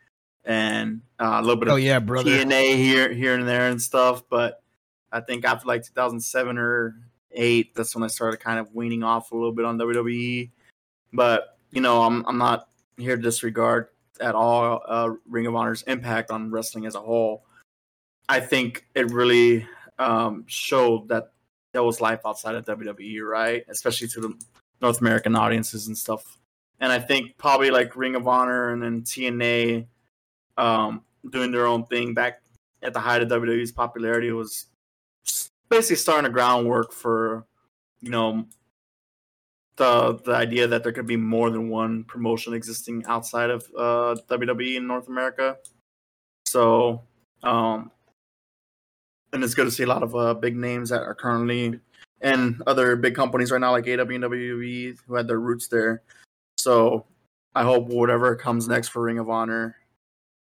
[0.42, 2.30] and uh, a little bit of oh yeah, brother.
[2.30, 4.22] TNA here, here and there and stuff.
[4.30, 4.62] But
[5.10, 6.96] I think after like 2007 or
[7.34, 10.50] eight, that's when I started kind of weaning off a little bit on WWE.
[11.12, 13.88] But you know, I'm I'm not here to disregard
[14.20, 17.44] at all uh, Ring of Honor's impact on wrestling as a whole.
[18.28, 19.66] I think it really
[19.98, 21.32] um, showed that
[21.72, 23.64] there was life outside of WWE, right?
[23.68, 24.34] Especially to the
[24.80, 26.38] North American audiences and stuff.
[26.80, 29.86] And I think probably like Ring of Honor and then TNA
[30.58, 32.42] um, doing their own thing back
[32.82, 34.66] at the height of WWE's popularity was
[35.72, 37.46] basically starting a groundwork for,
[38.02, 38.44] you know,
[39.76, 44.14] the the idea that there could be more than one promotion existing outside of uh,
[44.28, 45.56] WWE in North America.
[46.44, 47.02] So,
[47.42, 47.90] um,
[49.32, 51.80] and it's good to see a lot of uh, big names that are currently
[52.20, 56.02] and other big companies right now, like AW and WWE, who had their roots there.
[56.58, 57.06] So,
[57.54, 59.76] I hope whatever comes next for Ring of Honor,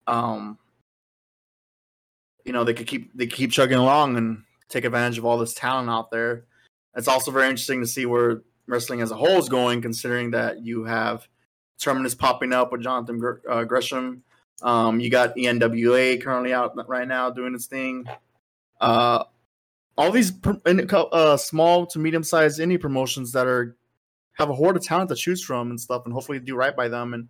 [0.08, 0.58] um,
[2.46, 5.54] you know, they could keep they keep chugging along and take advantage of all this
[5.54, 6.46] talent out there.
[6.96, 10.64] It's also very interesting to see where wrestling as a whole is going, considering that
[10.64, 11.28] you have
[11.80, 14.24] Terminus popping up with Jonathan uh, Gresham.
[14.62, 18.06] Um, you got NWA currently out right now doing its thing.
[18.80, 19.24] Uh,
[19.98, 23.76] all these uh, small to medium sized indie promotions that are
[24.34, 26.88] have a horde of talent to choose from and stuff, and hopefully do right by
[26.88, 27.28] them and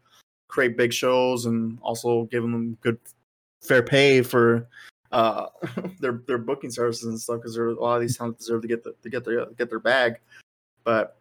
[0.48, 2.98] create big shows and also give them good
[3.62, 4.68] fair pay for
[5.14, 5.46] uh,
[6.00, 8.84] their their booking services and stuff because a lot of these talent deserve to get
[8.84, 10.16] the, to get their get their bag.
[10.84, 11.18] But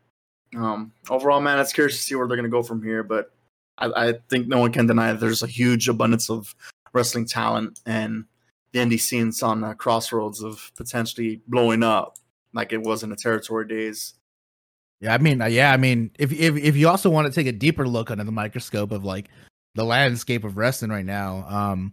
[0.56, 3.02] um, overall, man, it's curious to see where they're going to go from here.
[3.02, 3.30] But
[3.78, 6.54] I, I, think no one can deny that there's a huge abundance of
[6.92, 8.24] wrestling talent, and
[8.72, 12.18] the indie scene's on the crossroads of potentially blowing up,
[12.52, 14.14] like it was in the territory days.
[15.00, 17.46] Yeah, I mean, uh, yeah, I mean, if if if you also want to take
[17.46, 19.28] a deeper look under the microscope of like
[19.74, 21.92] the landscape of wrestling right now, um,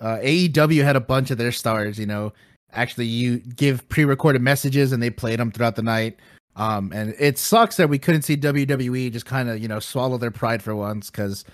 [0.00, 1.98] uh, AEW had a bunch of their stars.
[1.98, 2.32] You know,
[2.72, 6.18] actually, you give pre-recorded messages and they played them throughout the night.
[6.56, 10.18] Um, and it sucks that we couldn't see WWE just kind of, you know, swallow
[10.18, 11.08] their pride for once.
[11.08, 11.44] Cause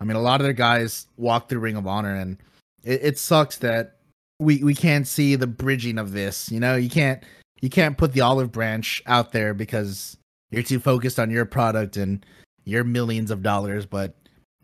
[0.00, 2.38] I mean, a lot of their guys walk through Ring of Honor and
[2.84, 3.96] it, it sucks that
[4.38, 6.50] we, we can't see the bridging of this.
[6.50, 7.22] You know, you can't,
[7.60, 10.16] you can't put the olive branch out there because
[10.52, 12.24] you're too focused on your product and
[12.64, 13.84] your millions of dollars.
[13.84, 14.14] But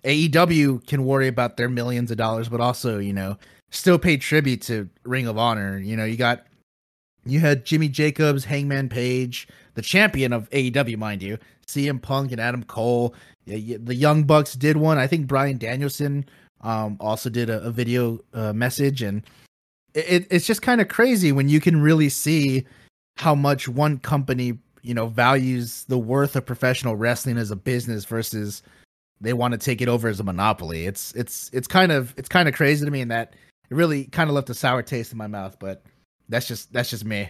[0.04, 3.36] AEW can worry about their millions of dollars, but also, you know,
[3.70, 5.78] still pay tribute to Ring of Honor.
[5.78, 6.46] You know, you got
[7.24, 12.40] you had Jimmy Jacobs, Hangman Page, the champion of AEW, mind you, CM Punk and
[12.40, 13.14] Adam Cole.
[13.46, 14.98] The Young Bucks did one.
[14.98, 16.26] I think Bryan Danielson
[16.60, 19.22] um, also did a, a video uh, message, and
[19.94, 22.66] it, it's just kind of crazy when you can really see
[23.16, 28.04] how much one company you know values the worth of professional wrestling as a business
[28.04, 28.62] versus
[29.20, 30.86] they want to take it over as a monopoly.
[30.86, 33.34] It's it's it's kind of it's kind of crazy to me in that
[33.70, 35.82] it really kind of left a sour taste in my mouth, but
[36.28, 37.28] that's just that's just me.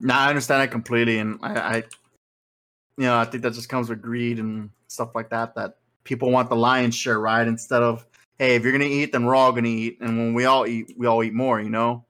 [0.00, 3.88] No, I understand that completely, and I, I, you know, I think that just comes
[3.88, 5.54] with greed and stuff like that.
[5.56, 7.46] That people want the lion's share, right?
[7.46, 8.06] Instead of,
[8.38, 10.94] hey, if you're gonna eat, then we're all gonna eat, and when we all eat,
[10.96, 11.60] we all eat more.
[11.60, 12.04] You know,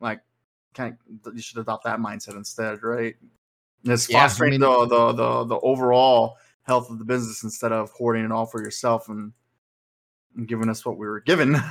[0.00, 0.20] like,
[0.74, 3.14] kind of, you should adopt that mindset instead, right?
[3.84, 7.42] And it's yeah, fostering I mean, the, the the the overall health of the business
[7.42, 9.32] instead of hoarding it all for yourself and,
[10.36, 11.56] and giving us what we were given.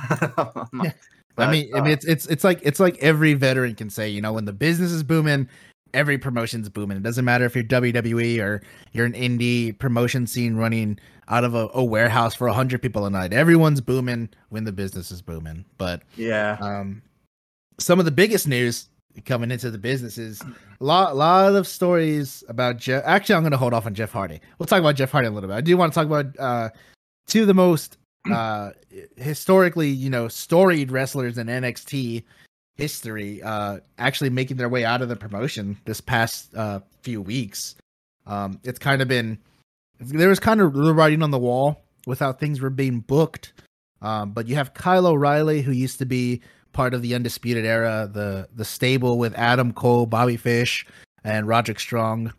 [1.38, 3.90] But, I mean, uh, I mean, it's it's it's like it's like every veteran can
[3.90, 5.48] say, you know, when the business is booming,
[5.94, 6.96] every promotion's booming.
[6.96, 11.54] It doesn't matter if you're WWE or you're an indie promotion scene running out of
[11.54, 13.32] a, a warehouse for hundred people a night.
[13.32, 15.64] Everyone's booming when the business is booming.
[15.76, 17.02] But yeah, um,
[17.78, 18.88] some of the biggest news
[19.24, 20.42] coming into the businesses.
[20.42, 23.02] a lot, lot of stories about Jeff.
[23.06, 24.40] Actually, I'm going to hold off on Jeff Hardy.
[24.58, 25.56] We'll talk about Jeff Hardy a little bit.
[25.56, 26.70] I do want to talk about uh,
[27.26, 27.98] two of the most
[28.30, 28.70] uh,
[29.16, 32.24] historically, you know, storied wrestlers in NXT
[32.76, 37.74] history, uh, actually making their way out of the promotion this past uh, few weeks.
[38.26, 39.38] Um, it's kind of been
[40.00, 43.52] there was kind of the writing on the wall with how things were being booked.
[44.00, 46.40] Um, but you have Kyle O'Reilly, who used to be
[46.78, 50.86] part of the Undisputed Era, the the stable with Adam Cole, Bobby Fish,
[51.24, 52.32] and Roderick Strong.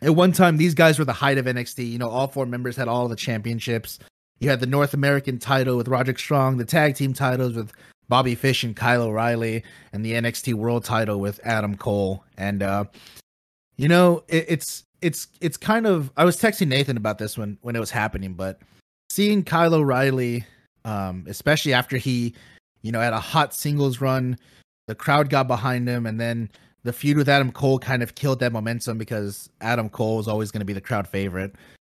[0.00, 1.90] At one time, these guys were the height of NXT.
[1.90, 3.98] You know, all four members had all the championships
[4.38, 7.72] You had the North American title with Roderick Strong, the tag team titles with
[8.08, 12.22] Bobby Fish and Kyle O'Reilly, and the NXT World title with Adam Cole.
[12.36, 12.84] And uh,
[13.76, 17.58] you know, it, it's it's it's kind of I was texting Nathan about this when
[17.62, 18.60] when it was happening, but
[19.10, 20.46] seeing Kyle O'Reilly,
[20.84, 22.34] um, especially after he,
[22.82, 24.38] you know, had a hot singles run,
[24.86, 26.50] the crowd got behind him, and then
[26.84, 30.50] the feud with Adam Cole kind of killed that momentum because Adam Cole was always
[30.50, 31.54] going to be the crowd favorite.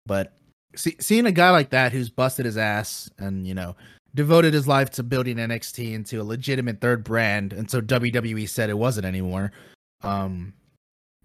[0.06, 0.32] But
[0.74, 3.76] see, seeing a guy like that who's busted his ass and you know
[4.14, 8.70] devoted his life to building NXT into a legitimate third brand and so WWE said
[8.70, 9.52] it wasn't anymore.
[10.02, 10.54] Um,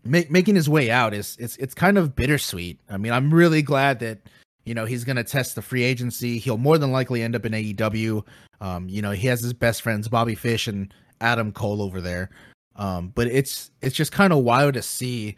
[0.04, 2.80] making his way out is it's it's kind of bittersweet.
[2.90, 4.20] I mean, I'm really glad that
[4.66, 6.38] you know he's going to test the free agency.
[6.38, 8.26] He'll more than likely end up in AEW.
[8.62, 12.30] Um, you know, he has his best friends Bobby Fish and Adam Cole over there.
[12.76, 15.38] Um, but it's it's just kind of wild to see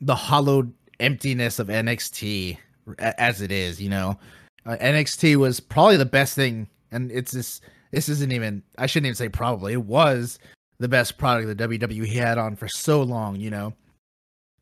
[0.00, 2.58] the hollowed emptiness of NXT
[2.98, 3.80] as it is.
[3.80, 4.18] You know,
[4.66, 7.60] uh, NXT was probably the best thing, and it's this.
[7.90, 8.62] This isn't even.
[8.76, 9.72] I shouldn't even say probably.
[9.72, 10.38] It was
[10.78, 13.36] the best product that WWE had on for so long.
[13.36, 13.72] You know,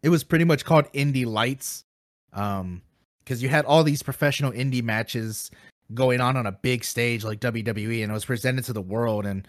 [0.02, 1.84] it was pretty much called indie lights,
[2.32, 2.82] um,
[3.26, 5.50] because you had all these professional indie matches
[5.92, 9.26] going on on a big stage like WWE, and it was presented to the world.
[9.26, 9.46] And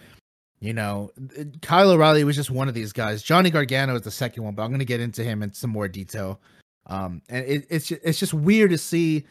[0.59, 1.11] you know,
[1.61, 3.21] Kyle O'Reilly was just one of these guys.
[3.21, 5.69] Johnny Gargano is the second one, but I'm going to get into him in some
[5.69, 6.41] more detail.
[6.87, 9.25] Um, and it, it's just, it's just weird to see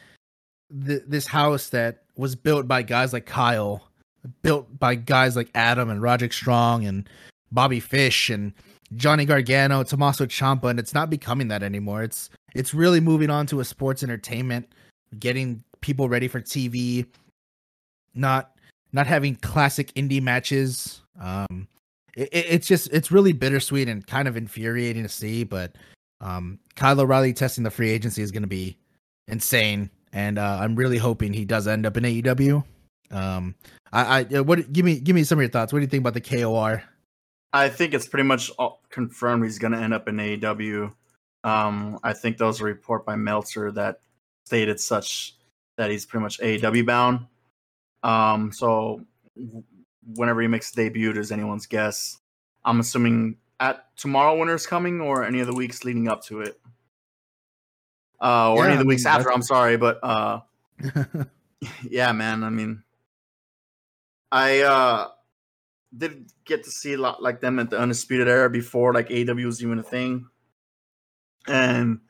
[0.71, 3.89] this house that was built by guys like Kyle,
[4.43, 7.09] built by guys like Adam and Roderick Strong and
[7.51, 8.53] Bobby Fish and
[8.95, 12.05] Johnny Gargano, Tommaso Ciampa, and it's not becoming that anymore.
[12.05, 14.69] It's it's really moving on to a sports entertainment,
[15.19, 17.07] getting people ready for TV,
[18.14, 18.53] not
[18.92, 21.03] not having classic indie matches.
[21.21, 21.69] Um,
[22.16, 25.45] it, it's just it's really bittersweet and kind of infuriating to see.
[25.45, 25.77] But
[26.21, 28.79] um, Kyle O'Reilly testing the free agency is going to be
[29.29, 32.64] insane and uh, I'm really hoping he does end up in AEW.
[33.11, 33.55] Um,
[33.92, 35.73] I, I what give me give me some of your thoughts.
[35.73, 36.83] What do you think about the KOR?
[37.53, 38.51] I think it's pretty much
[38.88, 40.92] confirmed he's going to end up in AEW.
[41.47, 44.01] Um, I think there was a report by Meltzer that
[44.45, 45.37] stated such
[45.77, 47.27] that he's pretty much AEW bound.
[48.03, 49.03] Um, so
[50.15, 52.19] whenever he makes a debut is anyone's guess.
[52.65, 56.61] I'm assuming at tomorrow winter's coming or any of the weeks leading up to it
[58.21, 59.33] uh, or yeah, any of the I weeks mean, after.
[59.33, 60.41] I'm sorry, but uh,
[61.89, 62.43] yeah, man.
[62.43, 62.83] I mean,
[64.33, 65.09] I uh,
[65.97, 69.35] did get to see a lot like them at the Undisputed Era before like AW
[69.35, 70.27] was even a thing,
[71.49, 72.01] and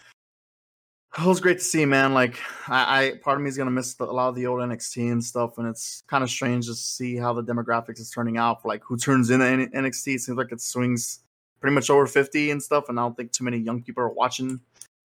[1.18, 2.12] it was great to see, man.
[2.12, 4.60] Like, I, I part of me is gonna miss the, a lot of the old
[4.60, 8.36] NXT and stuff, and it's kind of strange to see how the demographics is turning
[8.36, 10.14] out for like who turns in NXT.
[10.16, 11.20] It seems like it swings
[11.60, 14.10] pretty much over 50 and stuff, and I don't think too many young people are
[14.10, 14.60] watching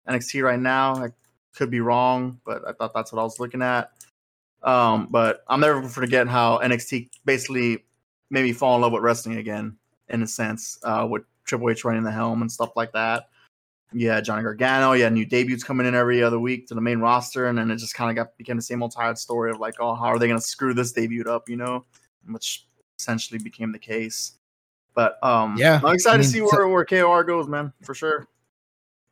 [0.08, 0.96] NXT right now.
[0.96, 1.10] I
[1.54, 3.92] could be wrong, but I thought that's what I was looking at.
[4.64, 7.84] Um, but I'm never gonna forget how NXT basically
[8.30, 9.78] made me fall in love with wrestling again,
[10.10, 13.28] in a sense, uh, with Triple H running the helm and stuff like that.
[13.94, 14.92] Yeah, Johnny Gargano.
[14.94, 17.78] Yeah, new debuts coming in every other week to the main roster, and then it
[17.78, 20.20] just kind of got became the same old tired story of like, oh, how are
[20.20, 21.48] they going to screw this debut up?
[21.48, 21.86] You know,
[22.30, 22.66] which
[23.00, 24.34] essentially became the case.
[24.94, 27.72] But um, yeah, I'm excited I mean, to see where so- where KOR goes, man,
[27.84, 28.28] for sure.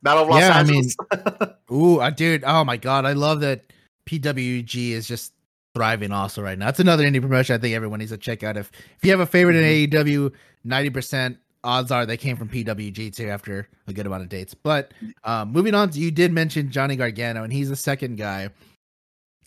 [0.01, 0.95] Battle of Los yeah, Angeles.
[1.11, 3.71] I mean, ooh, I dude, oh my god, I love that
[4.05, 5.33] PWG is just
[5.73, 6.69] thriving also right now.
[6.69, 8.57] It's another indie promotion I think everyone needs to check out.
[8.57, 9.95] If if you have a favorite mm-hmm.
[9.95, 10.31] in AEW,
[10.63, 14.53] ninety percent odds are they came from PWG too after a good amount of dates.
[14.53, 18.49] But um, moving on, you did mention Johnny Gargano, and he's the second guy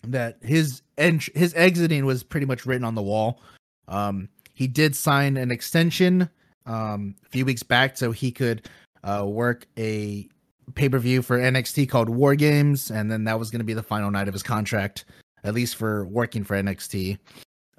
[0.03, 3.41] that his ent- his exiting was pretty much written on the wall.
[3.87, 6.29] Um, he did sign an extension
[6.65, 8.67] um, a few weeks back so he could
[9.03, 10.27] uh, work a
[10.75, 13.73] pay per view for NXT called War Games, and then that was going to be
[13.73, 15.05] the final night of his contract,
[15.43, 17.17] at least for working for NXT.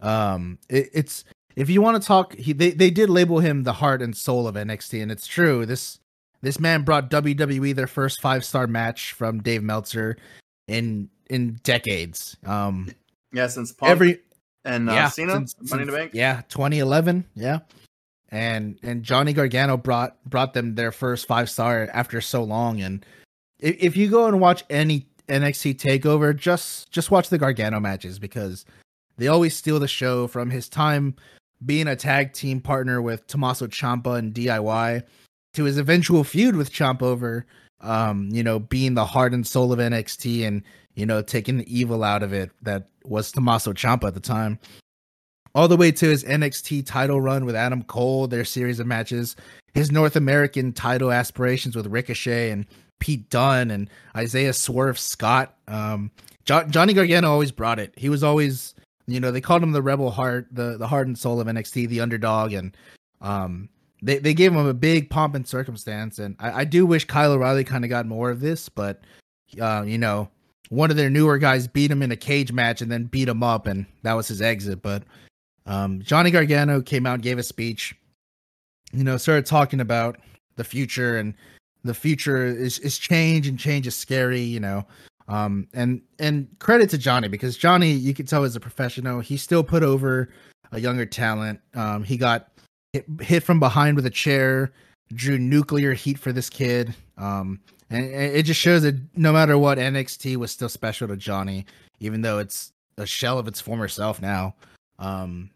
[0.00, 1.24] Um, it, it's
[1.56, 4.46] if you want to talk, he they they did label him the heart and soul
[4.46, 5.66] of NXT, and it's true.
[5.66, 5.98] This
[6.42, 10.16] this man brought WWE their first five star match from Dave Meltzer
[10.68, 12.36] in in decades.
[12.46, 12.90] Um,
[13.32, 14.20] yeah, since Punk every
[14.64, 16.12] and uh, yeah, Cena, since, Money in the Bank.
[16.14, 17.24] Yeah, 2011.
[17.34, 17.60] Yeah,
[18.30, 22.80] and and Johnny Gargano brought brought them their first five star after so long.
[22.80, 23.04] And
[23.58, 28.18] if, if you go and watch any NXT Takeover, just just watch the Gargano matches
[28.18, 28.64] because
[29.16, 31.14] they always steal the show from his time
[31.64, 35.02] being a tag team partner with Tommaso Ciampa and DIY
[35.54, 37.46] to his eventual feud with Ciampa over,
[37.80, 40.62] um, you know, being the heart and soul of NXT and
[40.94, 44.58] you know taking the evil out of it that was Tommaso Ciampa at the time
[45.54, 49.36] all the way to his NXT title run with Adam Cole, their series of matches,
[49.74, 52.66] his North American title aspirations with Ricochet, and
[52.98, 55.56] Pete Dunne and Isaiah Swerve Scott.
[55.66, 56.10] Um,
[56.44, 57.92] jo- Johnny Gargano always brought it.
[57.96, 58.74] He was always,
[59.12, 61.88] you know, they called him the rebel heart, the the heart and soul of NXT,
[61.88, 62.76] the underdog, and
[63.20, 63.68] um,
[64.02, 66.18] they they gave him a big pomp and circumstance.
[66.18, 69.00] And I, I do wish Kyle O'Reilly kind of got more of this, but
[69.60, 70.28] uh, you know,
[70.68, 73.42] one of their newer guys beat him in a cage match and then beat him
[73.42, 74.82] up, and that was his exit.
[74.82, 75.04] But
[75.66, 77.94] um, Johnny Gargano came out, gave a speech,
[78.92, 80.18] you know, started talking about
[80.56, 81.34] the future and
[81.84, 84.84] the future is, is change and change is scary, you know.
[85.30, 89.20] Um, and and credit to Johnny because Johnny, you can tell is a professional.
[89.20, 90.28] He still put over
[90.72, 91.60] a younger talent.
[91.74, 92.50] Um, he got
[92.92, 94.72] hit, hit from behind with a chair,
[95.12, 96.94] drew nuclear heat for this kid.
[97.16, 97.60] Um,
[97.90, 101.64] and it just shows that no matter what, NXT was still special to Johnny,
[102.00, 104.56] even though it's a shell of its former self now.
[104.98, 105.50] Um,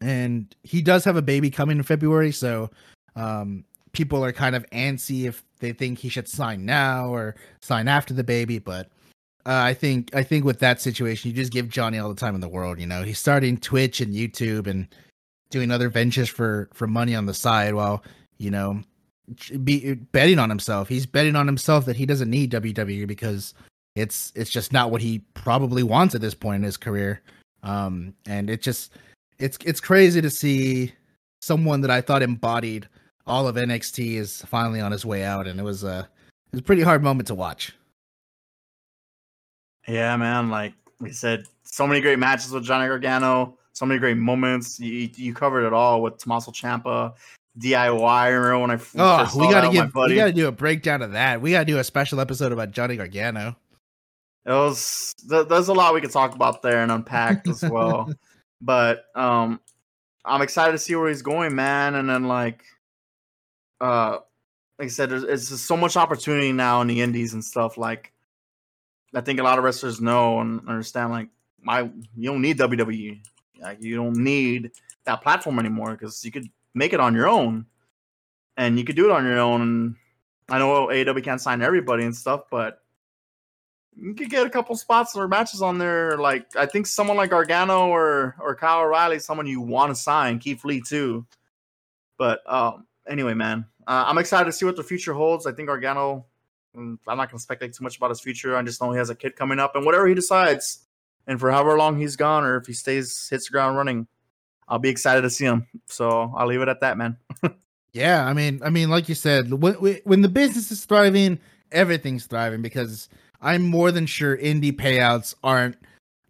[0.00, 2.70] and he does have a baby coming in February, so
[3.14, 3.64] um,
[3.96, 8.12] people are kind of antsy if they think he should sign now or sign after
[8.12, 8.58] the baby.
[8.58, 8.88] But
[9.46, 12.34] uh, I think I think with that situation, you just give Johnny all the time
[12.34, 12.78] in the world.
[12.78, 14.86] You know, he's starting Twitch and YouTube and
[15.50, 18.04] doing other ventures for for money on the side while
[18.36, 18.82] you know
[19.64, 20.88] be betting on himself.
[20.88, 23.54] He's betting on himself that he doesn't need WWE because
[23.94, 27.22] it's it's just not what he probably wants at this point in his career.
[27.62, 28.92] Um, and it just
[29.38, 30.92] it's it's crazy to see
[31.40, 32.88] someone that I thought embodied
[33.26, 36.08] all of NXT is finally on his way out, and it was a
[36.46, 37.74] it was a pretty hard moment to watch.
[39.88, 40.50] Yeah, man.
[40.50, 44.80] Like we said, so many great matches with Johnny Gargano, so many great moments.
[44.80, 47.14] You you covered it all with Tommaso Ciampa,
[47.58, 48.08] DIY.
[48.08, 51.40] I remember when I oh, we gotta give we gotta do a breakdown of that.
[51.40, 53.56] We gotta do a special episode about Johnny Gargano.
[54.44, 58.12] It was there's a lot we could talk about there and unpack as well.
[58.60, 59.60] but um,
[60.24, 61.96] I'm excited to see where he's going, man.
[61.96, 62.64] And then like,
[63.80, 64.18] uh,
[64.78, 67.78] like I said, there's, just so much opportunity now in the indies and stuff.
[67.78, 68.12] Like,
[69.14, 71.10] I think a lot of wrestlers know and understand.
[71.10, 71.28] Like,
[71.60, 73.20] my you don't need WWE.
[73.60, 74.72] Like, you don't need
[75.04, 77.66] that platform anymore because you could make it on your own,
[78.56, 79.62] and you could do it on your own.
[79.62, 79.96] And
[80.48, 82.82] I know AEW can't sign everybody and stuff, but
[83.96, 86.18] you could get a couple spots or matches on there.
[86.18, 90.38] Like I think someone like Gargano or or Kyle O'Reilly, someone you want to sign.
[90.38, 91.26] Keith Lee too.
[92.18, 95.46] But um, anyway, man, uh, I'm excited to see what the future holds.
[95.46, 96.26] I think Gargano.
[96.76, 98.56] Mm, I'm not gonna speculate too much about his future.
[98.56, 100.86] I just know he has a kid coming up, and whatever he decides,
[101.26, 104.06] and for however long he's gone, or if he stays hits the ground running,
[104.68, 105.66] I'll be excited to see him.
[105.86, 107.16] So I'll leave it at that, man.
[107.92, 111.38] yeah, I mean, I mean, like you said, when when the business is thriving,
[111.72, 113.08] everything's thriving because
[113.40, 115.76] I'm more than sure indie payouts aren't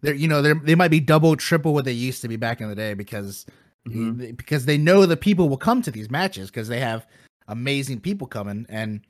[0.01, 2.61] they're you know they they might be double triple what they used to be back
[2.61, 3.45] in the day because
[3.89, 4.31] mm-hmm.
[4.35, 7.05] because they know the people will come to these matches because they have
[7.47, 9.01] amazing people coming and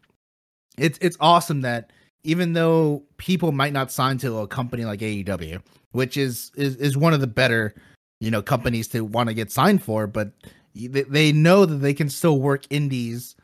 [0.78, 1.92] it's it's awesome that
[2.24, 5.62] even though people might not sign to a company like AEW
[5.92, 7.74] which is is is one of the better
[8.20, 10.32] you know companies to want to get signed for but
[10.76, 13.36] they, they know that they can still work indies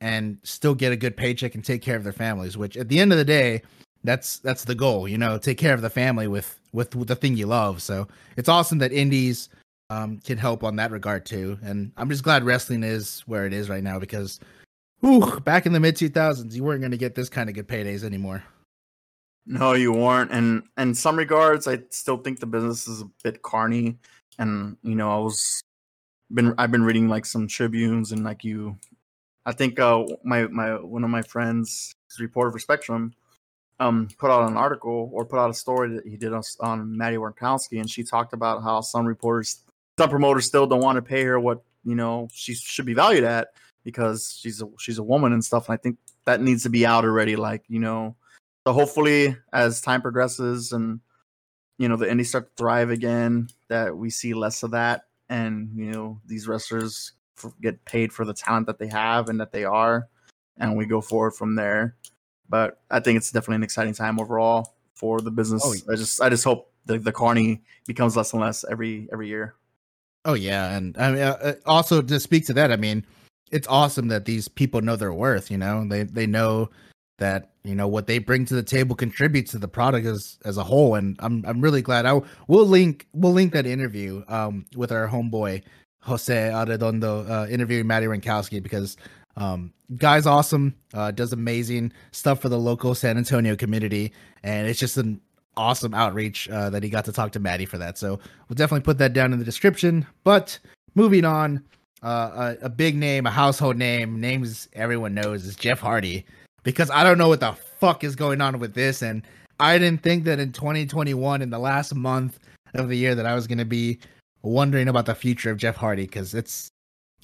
[0.00, 3.00] and still get a good paycheck and take care of their families which at the
[3.00, 3.60] end of the day
[4.04, 7.16] that's that's the goal you know take care of the family with with, with the
[7.16, 9.48] thing you love so it's awesome that indies
[9.90, 11.58] um, can help on that regard too.
[11.62, 14.40] And i'm just glad wrestling is where it is right now because
[15.00, 17.68] whew, back in the mid 2000s you weren't going to get this kind of good
[17.68, 18.42] paydays anymore.
[19.46, 20.30] No you weren't.
[20.30, 23.98] And in some regards i still think the business is a bit carny.
[24.38, 25.62] And you know i was
[26.32, 28.76] been i've been reading like some tribunes and like you
[29.46, 33.14] i think uh my my one of my friends reporter for spectrum
[33.80, 36.96] um, put out an article or put out a story that he did on, on
[36.96, 39.60] Maddie Warnkowski, and she talked about how some reporters,
[39.98, 43.24] some promoters still don't want to pay her what you know she should be valued
[43.24, 43.48] at
[43.84, 45.68] because she's a she's a woman and stuff.
[45.68, 47.36] And I think that needs to be out already.
[47.36, 48.16] Like you know,
[48.66, 51.00] so hopefully as time progresses and
[51.78, 55.70] you know the indies start to thrive again, that we see less of that, and
[55.74, 57.12] you know these wrestlers
[57.60, 60.08] get paid for the talent that they have and that they are,
[60.58, 61.96] and we go forward from there.
[62.48, 65.62] But I think it's definitely an exciting time overall for the business.
[65.64, 69.28] Oh, I just I just hope the the carney becomes less and less every every
[69.28, 69.54] year.
[70.28, 73.06] Oh yeah, and I mean uh, uh, also to speak to that, I mean
[73.50, 75.50] it's awesome that these people know their worth.
[75.50, 76.68] You know, they they know
[77.16, 80.58] that you know what they bring to the table contributes to the product as as
[80.58, 82.04] a whole, and I'm I'm really glad.
[82.04, 85.62] I we'll link we'll link that interview um with our homeboy
[86.02, 88.98] Jose Arredondo uh, interviewing Maddie Rankowski because
[89.38, 94.12] um, guy's awesome, uh, does amazing stuff for the local San Antonio community,
[94.42, 95.22] and it's just an
[95.58, 97.98] awesome outreach uh, that he got to talk to Maddie for that.
[97.98, 100.06] So we'll definitely put that down in the description.
[100.24, 100.58] But
[100.94, 101.62] moving on,
[102.02, 106.24] uh, a, a, big name, a household name, names everyone knows is Jeff Hardy
[106.62, 109.02] because I don't know what the fuck is going on with this.
[109.02, 109.22] And
[109.58, 112.38] I didn't think that in 2021, in the last month
[112.74, 113.98] of the year, that I was going to be
[114.42, 116.68] wondering about the future of Jeff Hardy because it's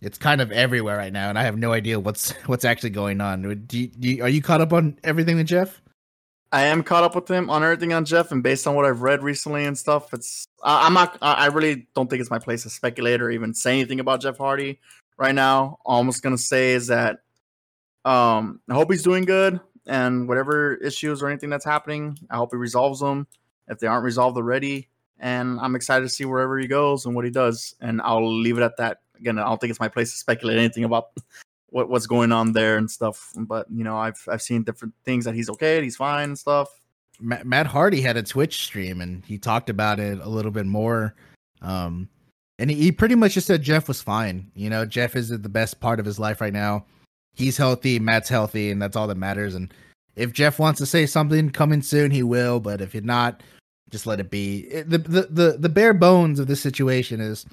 [0.02, 3.20] it's kind of everywhere right now, and I have no idea what's what's actually going
[3.20, 3.42] on.
[3.66, 5.80] Do you, do you, are you caught up on everything with Jeff?
[6.54, 9.02] I am caught up with him on everything on Jeff, and based on what I've
[9.02, 11.18] read recently and stuff, it's I'm not.
[11.20, 14.38] I really don't think it's my place to speculate or even say anything about Jeff
[14.38, 14.78] Hardy
[15.18, 15.78] right now.
[15.84, 17.18] All I'm just gonna say is that
[18.04, 22.50] um, I hope he's doing good, and whatever issues or anything that's happening, I hope
[22.52, 23.26] he resolves them
[23.66, 24.88] if they aren't resolved already.
[25.18, 27.74] And I'm excited to see wherever he goes and what he does.
[27.80, 28.98] And I'll leave it at that.
[29.18, 31.08] Again, I don't think it's my place to speculate anything about
[31.74, 33.32] what, what's going on there and stuff.
[33.36, 36.68] But you know, I've I've seen different things that he's okay, he's fine and stuff.
[37.20, 41.14] Matt Hardy had a Twitch stream and he talked about it a little bit more.
[41.62, 42.08] Um,
[42.58, 44.50] and he, he pretty much just said Jeff was fine.
[44.54, 46.86] You know, Jeff is the best part of his life right now.
[47.34, 49.56] He's healthy, Matt's healthy, and that's all that matters.
[49.56, 49.72] And
[50.14, 52.60] if Jeff wants to say something coming soon, he will.
[52.60, 53.42] But if you're not,
[53.90, 54.60] just let it be.
[54.70, 57.46] It, the, the the the bare bones of this situation is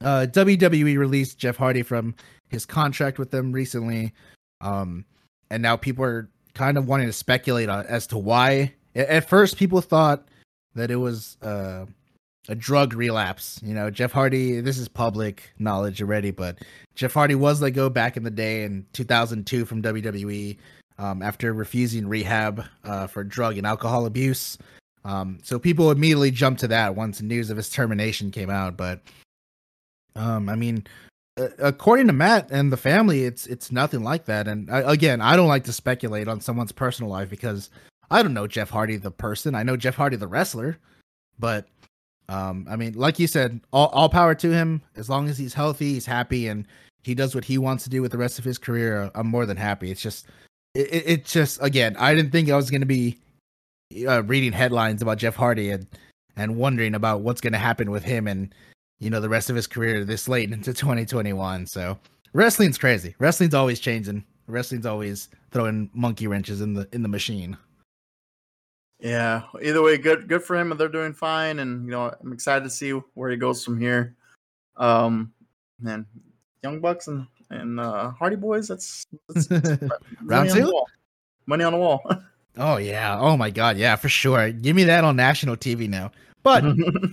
[0.00, 2.14] uh, WWE released Jeff Hardy from
[2.48, 4.12] his contract with them recently,
[4.60, 5.04] um,
[5.50, 8.74] and now people are kind of wanting to speculate on, as to why.
[8.94, 10.26] At first, people thought
[10.74, 11.86] that it was uh,
[12.48, 13.60] a drug relapse.
[13.62, 14.60] You know, Jeff Hardy.
[14.60, 16.58] This is public knowledge already, but
[16.94, 20.56] Jeff Hardy was let go back in the day in 2002 from WWE
[20.98, 24.58] um, after refusing rehab uh, for drug and alcohol abuse.
[25.04, 28.76] Um, so people immediately jumped to that once news of his termination came out.
[28.76, 29.00] But
[30.16, 30.86] um, I mean,
[31.58, 34.48] according to Matt and the family, it's it's nothing like that.
[34.48, 37.70] And I, again, I don't like to speculate on someone's personal life because
[38.10, 39.54] I don't know Jeff Hardy the person.
[39.54, 40.78] I know Jeff Hardy the wrestler,
[41.38, 41.66] but
[42.28, 44.82] um, I mean, like you said, all, all power to him.
[44.96, 46.66] As long as he's healthy, he's happy, and
[47.02, 49.10] he does what he wants to do with the rest of his career.
[49.14, 49.90] I'm more than happy.
[49.90, 50.26] It's just,
[50.74, 53.18] it just again, I didn't think I was going to be
[54.06, 55.86] uh, reading headlines about Jeff Hardy and
[56.36, 58.54] and wondering about what's going to happen with him and
[58.98, 61.66] you know the rest of his career this late into 2021.
[61.66, 61.98] So
[62.32, 63.14] wrestling's crazy.
[63.18, 64.24] Wrestling's always changing.
[64.46, 67.56] Wrestling's always throwing monkey wrenches in the in the machine.
[69.00, 69.42] Yeah.
[69.62, 70.72] Either way, good good for him.
[70.72, 73.80] And they're doing fine, and you know I'm excited to see where he goes from
[73.80, 74.16] here.
[74.76, 75.32] Um,
[75.80, 76.06] man,
[76.62, 78.68] Young Bucks and and uh, Hardy Boys.
[78.68, 79.82] That's, that's, that's
[80.22, 80.84] round two.
[81.46, 82.02] Money on the wall.
[82.58, 83.18] oh yeah.
[83.18, 83.76] Oh my god.
[83.76, 84.50] Yeah, for sure.
[84.50, 86.10] Give me that on national TV now.
[86.42, 86.64] But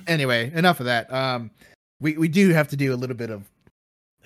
[0.08, 1.12] anyway, enough of that.
[1.12, 1.52] Um,
[2.00, 3.44] we we do have to do a little bit of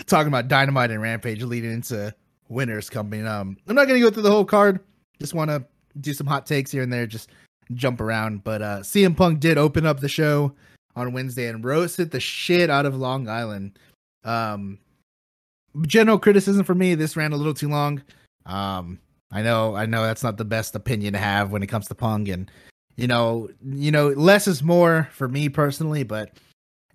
[0.05, 2.13] talking about Dynamite and Rampage leading into
[2.47, 3.27] winners coming.
[3.27, 4.79] Um, I'm not gonna go through the whole card.
[5.19, 5.63] Just want to
[5.99, 7.05] do some hot takes here and there.
[7.05, 7.29] Just
[7.73, 8.43] jump around.
[8.43, 10.53] But uh, CM Punk did open up the show
[10.95, 13.77] on Wednesday and roasted the shit out of Long Island.
[14.23, 14.79] Um,
[15.81, 18.01] general criticism for me, this ran a little too long.
[18.45, 18.99] Um,
[19.31, 21.95] I know, I know that's not the best opinion to have when it comes to
[21.95, 22.49] Punk, and
[22.95, 26.03] you know, you know, less is more for me personally.
[26.03, 26.31] But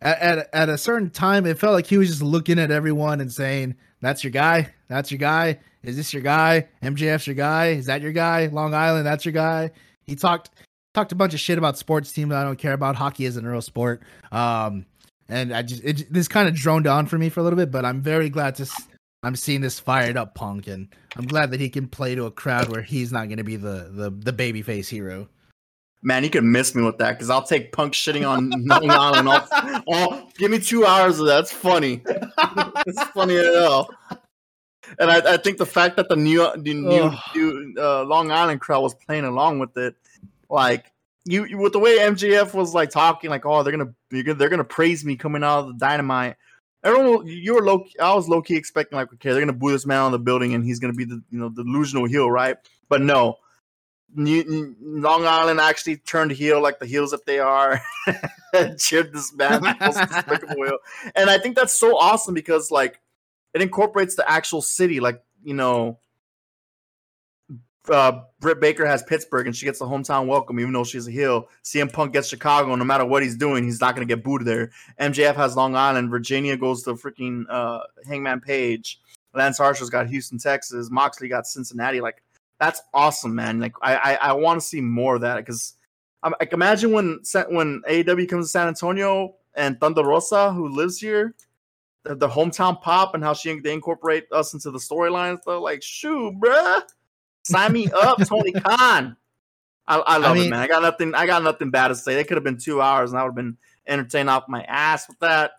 [0.05, 3.21] at, at at a certain time, it felt like he was just looking at everyone
[3.21, 4.73] and saying, "That's your guy.
[4.89, 5.59] That's your guy.
[5.83, 6.69] Is this your guy?
[6.83, 7.71] MJF's your guy.
[7.71, 8.47] Is that your guy?
[8.47, 9.71] Long Island, that's your guy."
[10.05, 10.51] He talked
[10.93, 12.97] talked a bunch of shit about sports teams I don't care about.
[12.97, 14.03] Hockey isn't a real sport.
[14.31, 14.87] Um,
[15.29, 17.71] and I just it, this kind of droned on for me for a little bit,
[17.71, 18.71] but I'm very glad to
[19.23, 22.31] I'm seeing this fired up Punk, and I'm glad that he can play to a
[22.31, 25.29] crowd where he's not going to be the the the babyface hero.
[26.07, 29.85] Man, you could miss me with that because I'll take Punk shitting on Long Island.
[29.87, 31.41] All, give me two hours of that.
[31.41, 32.03] It's funny.
[32.87, 33.89] it's funny at all.
[34.99, 38.61] And I, I, think the fact that the new the new, new uh, Long Island
[38.61, 39.97] crowd was playing along with it,
[40.51, 40.93] like
[41.25, 45.07] you with the way MJF was like talking, like, oh, they're gonna they're gonna praise
[45.07, 46.37] me coming out of the dynamite.
[46.85, 47.87] Everyone, you were low.
[47.99, 50.53] I was low key expecting like, okay, they're gonna boo this man on the building,
[50.53, 52.59] and he's gonna be the you know delusional heel, right?
[52.91, 53.39] But no,
[54.15, 57.81] New, Long Island actually turned heel like the heels that they are,
[58.79, 59.65] cheered this man,
[61.17, 63.01] and I think that's so awesome because like
[63.53, 65.99] it incorporates the actual city, like you know
[67.89, 71.11] uh, Britt Baker has Pittsburgh and she gets the hometown welcome, even though she's a
[71.11, 71.49] heel.
[71.65, 72.75] CM Punk gets Chicago.
[72.75, 74.71] No matter what he's doing, he's not going to get booed there.
[75.01, 76.11] MJF has Long Island.
[76.11, 79.01] Virginia goes to freaking uh, Hangman Page.
[79.35, 80.91] Lance Archer's got Houston, Texas.
[80.91, 82.01] Moxley got Cincinnati.
[82.01, 82.23] Like
[82.61, 83.61] that's awesome, man.
[83.61, 85.75] Like I I, I want to see more of that because
[86.23, 90.99] I'm like imagine when when AEW comes to San Antonio and Thunder Rosa, who lives
[90.99, 91.35] here,
[92.05, 95.41] the, the hometown pop and how she they incorporate us into the storylines.
[95.45, 96.83] Though, like, shoot, bruh
[97.45, 99.17] Sign me up, Tony Khan.
[99.87, 100.61] I, I love I mean, it, man.
[100.61, 101.15] I got nothing.
[101.15, 102.15] I got nothing bad to say.
[102.15, 105.07] They could have been two hours, and I would have been entertained off my ass
[105.09, 105.53] with that.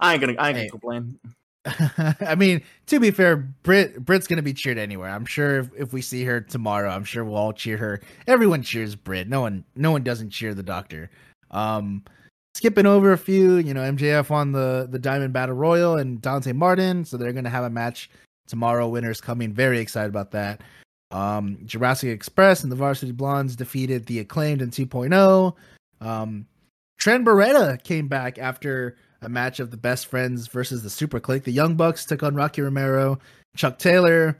[0.00, 0.34] I ain't gonna.
[0.36, 1.18] I ain't hey, gonna complain.
[2.20, 5.10] I mean, to be fair, Britt Britt's gonna be cheered anywhere.
[5.10, 8.00] I'm sure if, if we see her tomorrow, I'm sure we'll all cheer her.
[8.26, 9.28] Everyone cheers Britt.
[9.28, 11.10] No one, no one doesn't cheer the Doctor.
[11.50, 12.04] Um,
[12.54, 16.52] skipping over a few, you know, MJF on the the Diamond Battle Royal and Dante
[16.52, 18.10] Martin, so they're gonna have a match
[18.46, 18.88] tomorrow.
[18.88, 19.52] Winners coming.
[19.52, 20.60] Very excited about that.
[21.10, 25.54] Um, Jurassic Express and the Varsity Blondes defeated the Acclaimed in 2.0.
[26.00, 26.46] Um,
[26.98, 28.96] Trent Beretta came back after
[29.26, 31.42] a match of the best friends versus the Super Kliq.
[31.42, 33.18] The Young Bucks took on Rocky Romero,
[33.56, 34.38] Chuck Taylor.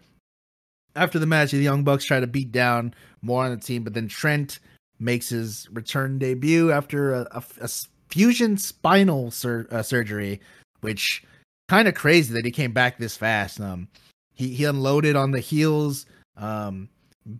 [0.95, 3.95] After the match, the Young Bucks try to beat down more on the team, but
[3.95, 4.61] then Trent
[5.01, 7.69] makes his return debut after a, a, a
[8.09, 10.41] fusion spinal sur- uh, surgery,
[10.83, 11.25] which
[11.69, 13.61] kind of crazy that he came back this fast.
[13.61, 13.89] Um,
[14.35, 16.07] he he unloaded on the heels,
[16.37, 16.89] um,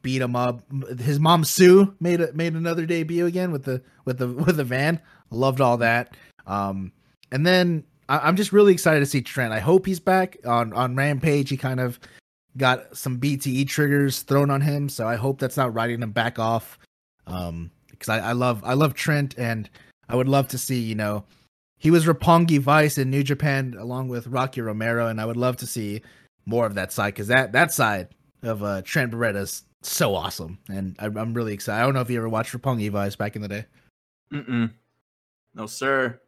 [0.03, 0.63] beat him up.
[0.99, 4.65] His mom Sue made a, made another debut again with the with the with the
[4.65, 5.01] van.
[5.31, 6.17] Loved all that.
[6.47, 6.93] Um,
[7.33, 9.53] and then I, am just really excited to see Trent.
[9.53, 11.51] I hope he's back on on Rampage.
[11.51, 11.99] He kind of
[12.57, 16.39] got some BTE triggers thrown on him, so I hope that's not writing him back
[16.39, 16.79] off.
[17.27, 19.69] Um, because I, I love I love Trent, and
[20.09, 21.25] I would love to see you know
[21.79, 25.57] he was Roppongi Vice in New Japan along with Rocky Romero, and I would love
[25.59, 26.03] to see
[26.47, 28.09] more of that side because that that side
[28.43, 31.81] of uh, Trent Beretta is so awesome, and I, am really excited.
[31.81, 33.65] I don't know if you ever watched Roppongi Vice back in the day.
[34.33, 34.73] Mm-mm.
[35.55, 36.21] No, sir.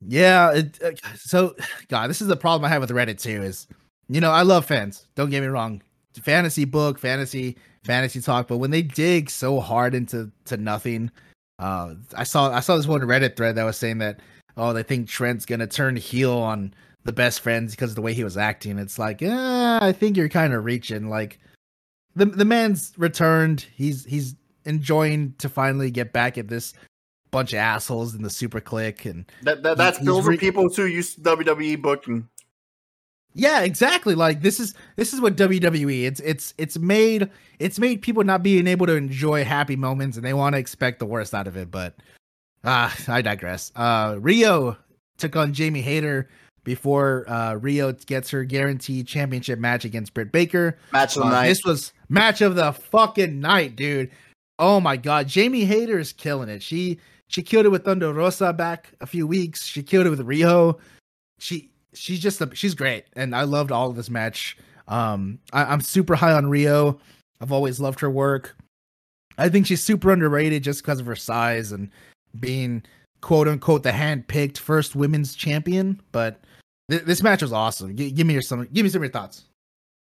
[0.00, 0.52] Yeah.
[0.52, 1.54] It, uh, so,
[1.88, 3.42] God, this is the problem I have with Reddit too.
[3.42, 3.66] Is
[4.08, 5.06] you know I love fans.
[5.14, 5.82] Don't get me wrong.
[6.14, 11.10] Fantasy book, fantasy, fantasy talk, but when they dig so hard into to nothing,
[11.58, 14.20] uh, I saw I saw this one Reddit thread that was saying that
[14.56, 16.72] oh they think Trent's gonna turn heel on
[17.04, 18.78] the best friends because of the way he was acting.
[18.78, 21.08] It's like, yeah, I think you're kind of reaching.
[21.08, 21.38] Like
[22.14, 23.66] the the man's returned.
[23.74, 24.34] He's he's
[24.64, 26.74] enjoying to finally get back at this
[27.36, 30.70] bunch of assholes in the Super Kliq and that, that that's those re- are people
[30.70, 32.26] too used to WWE booking.
[33.34, 34.14] Yeah, exactly.
[34.14, 36.04] Like this is this is what WWE.
[36.04, 37.28] It's it's it's made
[37.58, 40.98] it's made people not being able to enjoy happy moments and they want to expect
[40.98, 41.70] the worst out of it.
[41.70, 41.96] But
[42.64, 43.70] ah, uh, I digress.
[43.76, 44.78] Uh, Riho
[45.18, 46.30] took on Jamie Hayter
[46.64, 50.78] before uh, Riho gets her guaranteed championship match against Britt Baker.
[50.90, 51.48] Match of the uh, night.
[51.48, 54.10] This was match of the fucking night, dude.
[54.58, 56.62] Oh my god, Jamie Hayter is killing it.
[56.62, 56.98] She
[57.28, 59.64] she killed it with Thunder Rosa back a few weeks.
[59.66, 60.78] She killed it with Riho.
[61.38, 64.56] She she's just a, she's great, and I loved all of this match.
[64.88, 66.98] Um, I, am super high on Riho.
[67.40, 68.56] I've always loved her work.
[69.38, 71.90] I think she's super underrated just because of her size and
[72.38, 72.82] being
[73.20, 76.00] quote unquote the hand picked first women's champion.
[76.12, 76.40] But
[76.90, 77.96] th- this match was awesome.
[77.96, 79.44] G- give me your some give me some of your thoughts.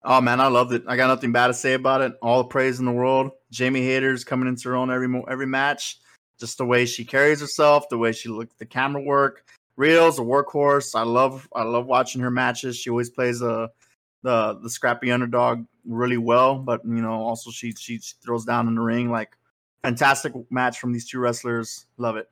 [0.04, 0.84] Oh man, I loved it.
[0.88, 2.14] I got nothing bad to say about it.
[2.22, 3.32] All the praise in the world.
[3.52, 6.01] Jamie Hayter's coming into her own every every match
[6.42, 9.46] just the way she carries herself, the way she looks, the camera work.
[9.78, 10.94] Riho's a workhorse.
[11.00, 12.76] I love I love watching her matches.
[12.76, 13.70] She always plays a
[14.24, 18.76] the the scrappy underdog really well, but you know also she she throws down in
[18.76, 19.38] the ring like
[19.84, 21.86] fantastic match from these two wrestlers.
[21.98, 22.30] Love it.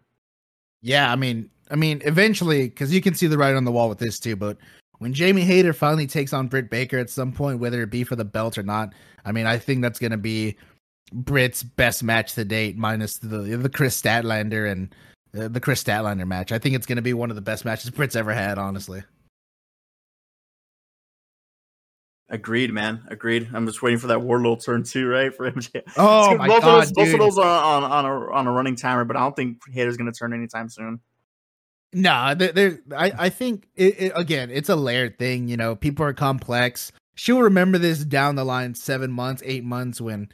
[0.82, 3.89] Yeah, I mean, I mean, eventually, because you can see the writing on the wall
[3.89, 4.36] with this too.
[4.36, 4.57] But
[4.97, 8.16] when Jamie Hayter finally takes on Britt Baker at some point, whether it be for
[8.16, 8.93] the belt or not,
[9.24, 10.57] I mean, I think that's going to be
[11.12, 14.93] Britt's best match to date, minus the the Kris Statlander and
[15.38, 16.51] uh, the Kris Statlander match.
[16.51, 19.03] I think it's going to be one of the best matches Britt's ever had, honestly.
[22.32, 23.01] Agreed, man.
[23.07, 23.49] Agreed.
[23.53, 25.34] I'm just waiting for that Wardlow turn two, right?
[25.36, 25.82] For MJ.
[25.97, 28.51] Oh my both god, of those, both of those are on, on a on a
[28.51, 30.99] running timer, but I don't think Hayter's going to turn anytime soon.
[31.91, 32.80] Nah, there.
[32.95, 35.47] I I think it, it, again, it's a layered thing.
[35.47, 36.91] You know, people are complex.
[37.16, 40.30] She'll remember this down the line, seven months, eight months, when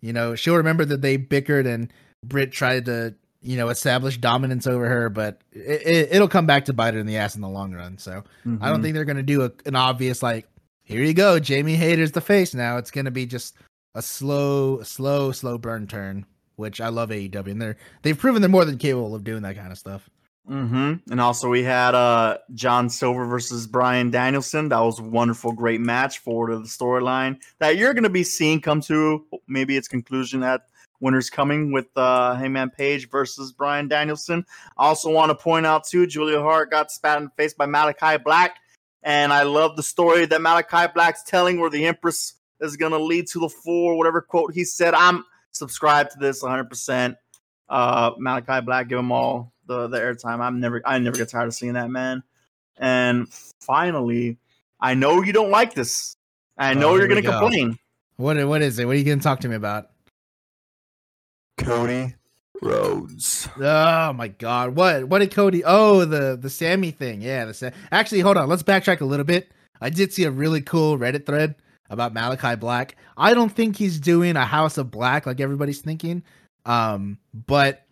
[0.00, 1.92] you know, she'll remember that they bickered and
[2.24, 6.66] Britt tried to, you know, establish dominance over her, but it, will it, come back
[6.66, 7.98] to bite her in the ass in the long run.
[7.98, 8.62] So mm-hmm.
[8.62, 8.82] I don't mm-hmm.
[8.82, 10.46] think they're going to do a, an obvious, like,
[10.82, 12.76] here you go, Jamie Hayter's the face now.
[12.76, 13.56] It's going to be just
[13.94, 16.26] a slow, slow, slow burn turn,
[16.56, 17.50] which I love AEW.
[17.50, 20.08] And they're, they've proven they're more than capable of doing that kind of stuff.
[20.48, 21.10] Mm-hmm.
[21.10, 24.68] And also we had uh John Silver versus Bryan Danielson.
[24.68, 28.60] That was a wonderful, great match forward of the storyline that you're gonna be seeing
[28.60, 30.62] come to maybe its conclusion at
[31.00, 34.46] Winners Coming with uh Hangman Page versus Bryan Danielson.
[34.78, 37.66] I also want to point out too, Julia Hart got spat in the face by
[37.66, 38.58] Malachi Black.
[39.02, 43.26] And I love the story that Malachi Black's telling where the Empress is gonna lead
[43.28, 44.94] to the floor, whatever quote he said.
[44.94, 47.16] I'm subscribed to this 100 percent
[47.68, 50.40] uh Malachi Black, give them all the the airtime.
[50.40, 52.22] I'm never I never get tired of seeing that man.
[52.78, 53.28] And
[53.60, 54.38] finally,
[54.80, 56.16] I know you don't like this.
[56.58, 57.38] I know oh, you're gonna go.
[57.38, 57.78] complain.
[58.16, 58.86] What what is it?
[58.86, 59.90] What are you gonna talk to me about?
[61.58, 62.14] Cody
[62.62, 63.48] Rhodes.
[63.60, 64.76] Oh my god.
[64.76, 67.20] What what did Cody Oh, the the Sammy thing.
[67.22, 68.48] Yeah, the Sa- Actually, hold on.
[68.48, 69.50] Let's backtrack a little bit.
[69.80, 71.54] I did see a really cool Reddit thread
[71.90, 72.96] about Malachi Black.
[73.16, 76.22] I don't think he's doing a House of Black like everybody's thinking.
[76.64, 77.85] Um, but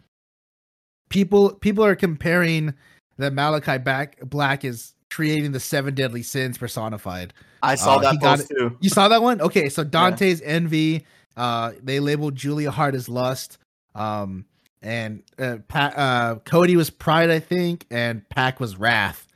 [1.08, 2.74] people people are comparing
[3.18, 7.32] that Malachi back Black is creating the seven deadly sins personified.
[7.62, 8.76] I saw Uh, that post too.
[8.80, 9.40] You saw that one?
[9.40, 11.06] Okay, so Dante's envy.
[11.36, 13.58] Uh, they labeled Julia Hart as lust.
[13.94, 14.44] Um,
[14.82, 19.26] and uh, Pat, uh, Cody was pride, I think, and PAC was wrath.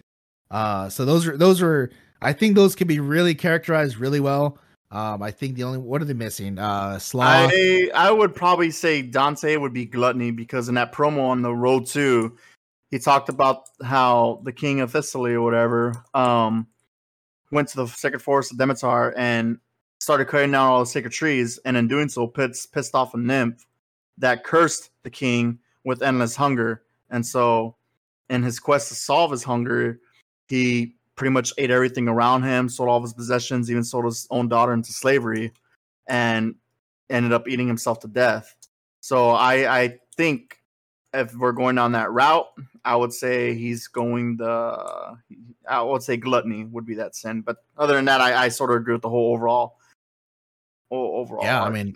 [0.51, 1.91] Uh, so those are those are.
[2.21, 4.59] I think those can be really characterized really well.
[4.91, 6.59] Um, I think the only what are they missing?
[6.59, 7.51] Uh, sloth.
[7.53, 11.55] I I would probably say Dante would be gluttony because in that promo on the
[11.55, 12.37] road too,
[12.91, 16.67] he talked about how the king of Thessaly or whatever um
[17.51, 19.59] went to the sacred forest of Demeter and
[20.01, 23.19] started cutting down all the sacred trees, and in doing so, pissed pissed off a
[23.19, 23.67] nymph
[24.17, 27.77] that cursed the king with endless hunger, and so
[28.31, 30.01] in his quest to solve his hunger,
[30.49, 34.27] he pretty much ate everything around him, sold all of his possessions, even sold his
[34.31, 35.53] own daughter into slavery,
[36.07, 36.55] and
[37.11, 38.55] ended up eating himself to death.
[39.01, 40.59] So I I think
[41.13, 42.47] if we're going down that route,
[42.85, 45.19] I would say he's going the
[45.69, 47.43] I would say gluttony would be that sin.
[47.43, 49.77] But other than that, I, I sort of agree with the whole overall
[50.91, 51.45] overall.
[51.45, 51.95] Yeah, I mean.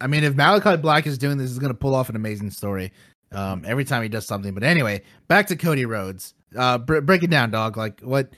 [0.00, 2.92] I mean, if Malachi Black is doing this, he's gonna pull off an amazing story.
[3.32, 4.54] Um, every time he does something.
[4.54, 6.34] But anyway, back to Cody Rhodes.
[6.56, 7.76] Uh, br- break it down, dog.
[7.76, 8.30] Like what?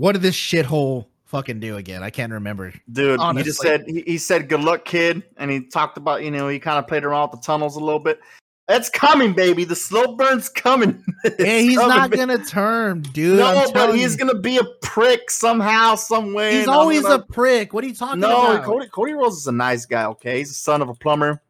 [0.00, 2.02] What did this shithole fucking do again?
[2.02, 2.72] I can't remember.
[2.90, 6.30] dude, he just said he, he said good luck, kid, and he talked about you
[6.30, 8.18] know he kind of played around with the tunnels a little bit.
[8.70, 9.64] It's coming, baby.
[9.64, 11.04] The slow burn's coming.
[11.38, 12.20] Yeah, he's coming, not baby.
[12.20, 13.40] gonna turn, dude.
[13.40, 14.24] No, but he's you.
[14.24, 16.56] gonna be a prick somehow, some way.
[16.56, 17.74] He's always gonna- a prick.
[17.74, 18.52] What are you talking no.
[18.52, 18.64] about?
[18.64, 20.06] Cody Cody Rhodes is a nice guy.
[20.06, 21.42] Okay, he's the son of a plumber,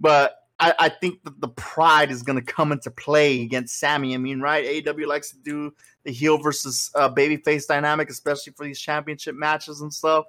[0.00, 4.12] but I, I think that the pride is gonna come into play against Sammy.
[4.12, 4.64] I mean, right?
[4.64, 5.72] AEW likes to do
[6.04, 10.24] the heel versus uh, babyface dynamic, especially for these championship matches and stuff.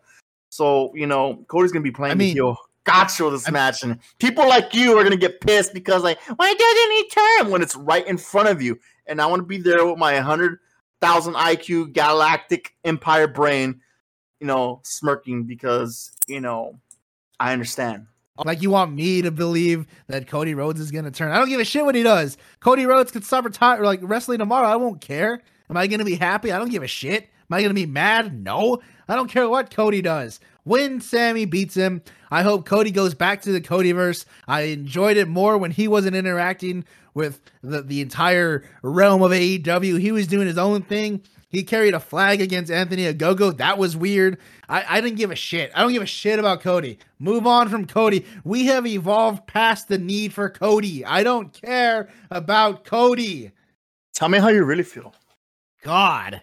[0.49, 2.57] So you know, Cody's gonna be playing I the heel.
[2.85, 6.53] Gotcha this I'm- match, and people like you are gonna get pissed because like, why
[6.53, 8.77] doesn't he turn when it's right in front of you?
[9.07, 10.59] And I want to be there with my hundred
[11.01, 13.81] thousand IQ galactic empire brain,
[14.39, 16.79] you know, smirking because you know
[17.39, 18.07] I understand.
[18.43, 21.31] Like you want me to believe that Cody Rhodes is gonna turn?
[21.31, 22.37] I don't give a shit what he does.
[22.59, 24.67] Cody Rhodes could stop retire like wrestling tomorrow.
[24.67, 25.41] I won't care.
[25.69, 26.51] Am I gonna be happy?
[26.51, 27.23] I don't give a shit.
[27.23, 28.43] Am I gonna be mad?
[28.43, 28.81] No.
[29.07, 30.39] I don't care what Cody does.
[30.63, 32.01] When Sammy beats him,
[32.31, 34.25] I hope Cody goes back to the Codyverse.
[34.47, 39.99] I enjoyed it more when he wasn't interacting with the, the entire realm of AEW.
[39.99, 41.21] He was doing his own thing.
[41.49, 43.55] He carried a flag against Anthony Ogogo.
[43.57, 44.39] That was weird.
[44.67, 45.71] I, I didn't give a shit.
[45.75, 46.97] I don't give a shit about Cody.
[47.19, 48.25] Move on from Cody.
[48.43, 51.05] We have evolved past the need for Cody.
[51.05, 53.51] I don't care about Cody.
[54.15, 55.13] Tell me how you really feel.
[55.83, 56.41] God.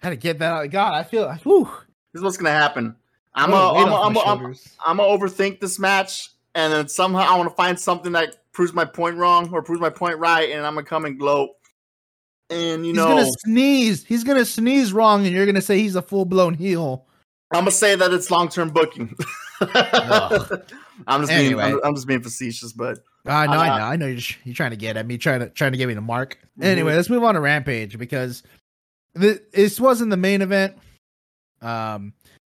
[0.00, 0.70] how to get that out.
[0.70, 1.64] God, I feel whew.
[2.12, 2.96] This is what's gonna happen.
[3.34, 4.54] I'm What a a, weight I'm a, off I'm my a,
[4.86, 8.72] I'm, gonna overthink this match, and then somehow I want to find something that proves
[8.72, 11.50] my point wrong or proves my point right, and I'm gonna come and gloat.
[12.50, 14.04] And you He's know, gonna sneeze.
[14.04, 17.06] He's gonna sneeze wrong, and you're gonna say he's a full blown heel.
[17.52, 19.14] I'm gonna say that it's long term booking.
[21.06, 23.96] I'm just being I'm, I'm just being facetious, but I know, Uh, I know, I
[23.96, 24.06] know.
[24.06, 26.00] You're, just- you're trying to get at me, trying to trying to get me to
[26.00, 26.38] mark.
[26.58, 26.64] Mhm.
[26.64, 28.42] Anyway, let's move on to Rampage because
[29.18, 30.76] th- this wasn't the main event,
[31.62, 32.12] um,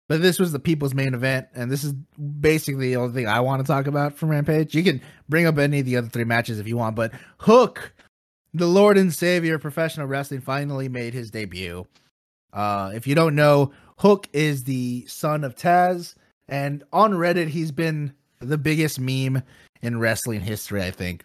[0.09, 3.41] but this was the people's main event, and this is basically the only thing I
[3.41, 4.75] want to talk about from Rampage.
[4.75, 7.93] You can bring up any of the other three matches if you want, but Hook,
[8.55, 11.87] the Lord and Savior of professional wrestling, finally made his debut.
[12.53, 16.15] Uh, if you don't know, Hook is the son of Taz,
[16.49, 19.43] and on Reddit, he's been the biggest meme
[19.83, 21.25] in wrestling history, I think.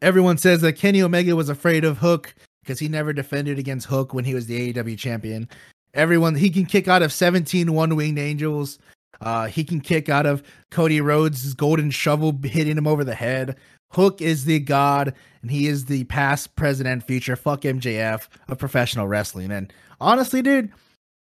[0.00, 4.14] Everyone says that Kenny Omega was afraid of Hook because he never defended against Hook
[4.14, 5.48] when he was the AEW champion.
[5.94, 8.78] Everyone, he can kick out of 17 one winged angels.
[9.20, 13.56] Uh, he can kick out of Cody Rhodes' golden shovel hitting him over the head.
[13.92, 17.36] Hook is the god, and he is the past, present, and future.
[17.36, 19.52] Fuck MJF of professional wrestling.
[19.52, 20.72] And honestly, dude,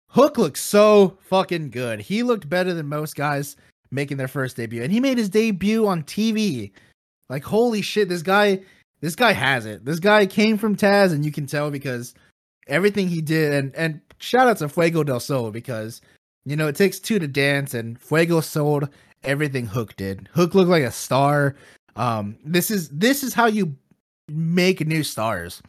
[0.09, 1.99] Hook looks so fucking good.
[2.01, 3.55] He looked better than most guys
[3.91, 6.71] making their first debut, and he made his debut on TV.
[7.29, 8.61] Like holy shit, this guy,
[9.01, 9.85] this guy has it.
[9.85, 12.13] This guy came from Taz, and you can tell because
[12.67, 13.53] everything he did.
[13.53, 16.01] And and shout out to Fuego del Sol because
[16.45, 18.89] you know it takes two to dance, and Fuego sold
[19.23, 20.29] everything Hook did.
[20.33, 21.55] Hook looked like a star.
[21.95, 23.75] Um, this is this is how you
[24.27, 25.61] make new stars.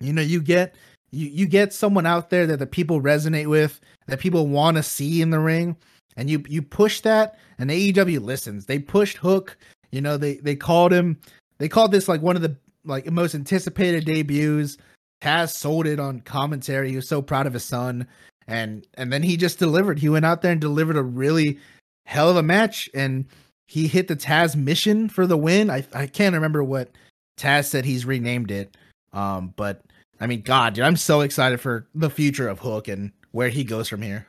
[0.00, 0.74] You know, you get
[1.10, 4.82] you you get someone out there that the people resonate with, that people want to
[4.82, 5.76] see in the ring,
[6.16, 8.66] and you you push that, and AEW listens.
[8.66, 9.56] They pushed Hook.
[9.90, 11.18] You know, they they called him.
[11.58, 14.78] they called this like one of the like most anticipated debuts.
[15.22, 16.90] Taz sold it on commentary.
[16.90, 18.06] He was so proud of his son,
[18.46, 19.98] and and then he just delivered.
[19.98, 21.58] He went out there and delivered a really
[22.06, 23.26] hell of a match, and
[23.68, 25.70] he hit the Tazmission for the win.
[25.70, 26.90] I I can't remember what
[27.38, 28.76] Taz said he's renamed it,
[29.12, 29.82] um, but
[30.20, 33.64] I mean, God, dude, I'm so excited for the future of Hook and where he
[33.64, 34.26] goes from here.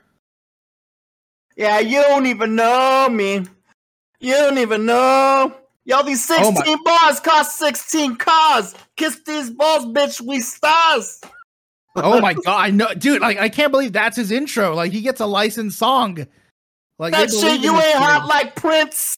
[1.56, 3.46] Yeah, you don't even know me.
[4.20, 5.56] You don't even know.
[5.86, 8.74] Yo, these Oh 16 bars cost 16 cars.
[8.96, 10.22] Kiss these balls, bitch.
[10.22, 11.20] We stars.
[11.96, 13.22] oh my god, I know, dude.
[13.22, 14.74] Like, I can't believe that's his intro.
[14.76, 16.26] Like, he gets a licensed song.
[17.00, 19.18] Like That shit, you ain't hot like Prince.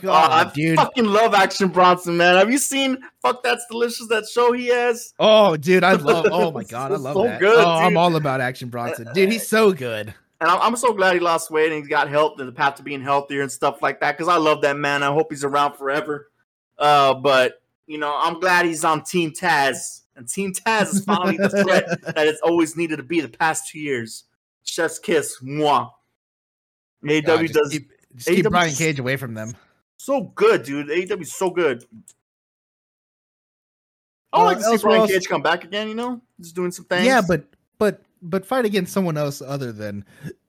[0.00, 0.76] God, Oh, I dude.
[0.76, 2.36] fucking love Action Bronson, man.
[2.36, 5.12] Have you seen Fuck That's Delicious, that show he has?
[5.18, 6.26] Oh, dude, I love.
[6.30, 7.40] Oh my god, I love so that.
[7.40, 9.32] good, oh, I'm all about Action Bronson, dude.
[9.32, 10.14] He's so good.
[10.44, 12.74] And I'm, I'm so glad he lost weight and he got help in the path
[12.74, 14.12] to being healthier and stuff like that.
[14.14, 15.02] Because I love that man.
[15.02, 16.30] I hope he's around forever.
[16.78, 21.38] Uh, but you know, I'm glad he's on Team Taz, and Team Taz is finally
[21.38, 24.24] the threat that it's always needed to be the past two years.
[24.64, 25.88] Chef's kiss, moi.
[27.02, 29.52] AEW God, does keep, just keep Brian Cage away from them.
[29.96, 30.88] so good, dude.
[30.88, 31.84] AEW is so good.
[34.32, 35.88] I would Uh, like to see Brian else- Cage come back again.
[35.88, 37.06] You know, just doing some things.
[37.06, 37.44] Yeah, but
[37.78, 40.04] but but fight against someone else other than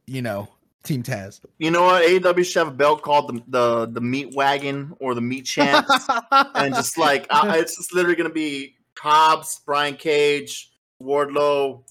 [0.08, 0.48] you know
[0.84, 1.42] Team Taz.
[1.58, 2.04] you know what?
[2.04, 6.08] AEW should have a belt called the the, the Meat Wagon or the Meat Champs.
[6.32, 10.72] and just like I, it's just literally gonna be Cobbs, Brian Cage,
[11.02, 11.84] Wardlow,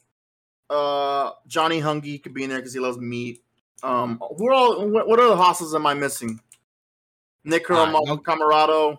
[0.70, 3.42] uh, Johnny Hungie could be in there because he loves meat.
[3.82, 4.88] Um, who are all?
[4.88, 6.40] What, what other hosses am I missing?
[7.44, 8.96] Nick no- Comoroto.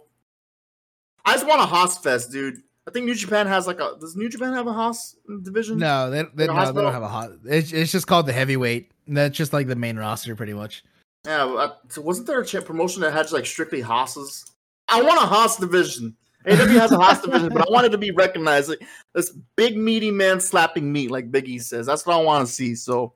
[1.26, 2.62] I just want a host fest, dude.
[2.88, 3.96] I think New Japan has like a.
[4.00, 5.80] Does New Japan have a Hoss division?
[5.80, 7.32] no, they, they, The no, they don't have a hot.
[7.46, 8.92] It's, it's just called the heavyweight.
[9.08, 10.84] That's just like the main roster, pretty much.
[11.26, 14.46] Yeah, I, so wasn't there a promotion that had like strictly Hosses?
[14.88, 16.16] I want a Hoss division.
[16.48, 18.70] AW has a Hoss division, but I wanted to be recognized.
[18.70, 18.84] Like,
[19.16, 21.88] this big meaty man slapping meat, like Big E says.
[21.88, 22.76] That's what I want to see.
[22.76, 23.14] So,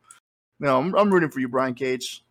[0.59, 2.23] you know, I'm, I'm rooting for you, Brian Cage.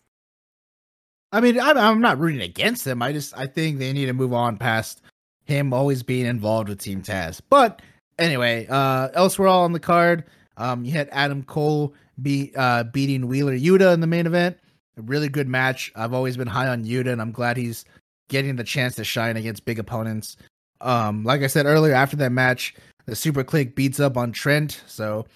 [1.30, 3.00] I mean, I'm, I'm not rooting against them.
[3.00, 5.02] I just I think they need to move on past
[5.48, 7.40] him always being involved with Team Taz.
[7.50, 7.82] But
[8.18, 10.24] anyway, uh elsewhere all on the card,
[10.56, 14.58] um you had Adam Cole be uh beating Wheeler Yuta in the main event.
[14.96, 15.90] A really good match.
[15.96, 17.84] I've always been high on Yuta and I'm glad he's
[18.28, 20.36] getting the chance to shine against big opponents.
[20.80, 22.74] Um like I said earlier after that match,
[23.06, 24.82] the Super Kliq beats up on Trent.
[24.86, 25.26] So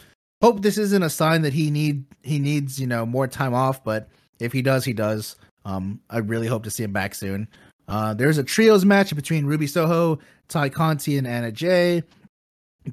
[0.42, 3.82] hope this isn't a sign that he need he needs, you know, more time off,
[3.82, 4.08] but
[4.40, 5.36] if he does, he does.
[5.64, 7.46] Um, I really hope to see him back soon.
[7.92, 10.18] Uh, there's a trios match between Ruby Soho,
[10.48, 12.02] Tay Conti, and Anna Jay,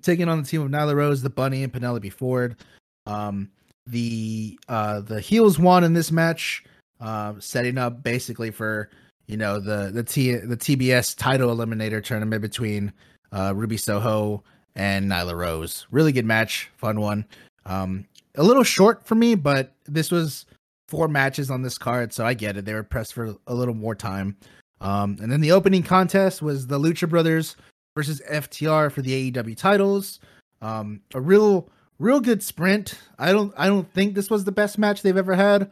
[0.02, 2.58] taking on the team of Nyla Rose, the Bunny, and Penelope Ford.
[3.06, 3.50] Um,
[3.88, 6.66] the uh, the heels won in this match,
[7.00, 8.90] uh, setting up basically for
[9.26, 12.92] you know the the T the TBS title eliminator tournament between
[13.32, 14.44] uh, Ruby Soho
[14.76, 15.88] and Nyla Rose.
[15.92, 17.26] Really good match, fun one.
[17.66, 20.46] Um, a little short for me, but this was
[20.90, 22.66] four matches on this card, so I get it.
[22.66, 24.36] They were pressed for a little more time.
[24.82, 27.56] Um, and then the opening contest was the Lucha Brothers
[27.96, 30.20] versus FTR for the AEW titles.
[30.62, 31.70] Um, a real,
[32.00, 32.96] real good sprint.
[33.18, 35.72] I don't, I don't think this was the best match they've ever had.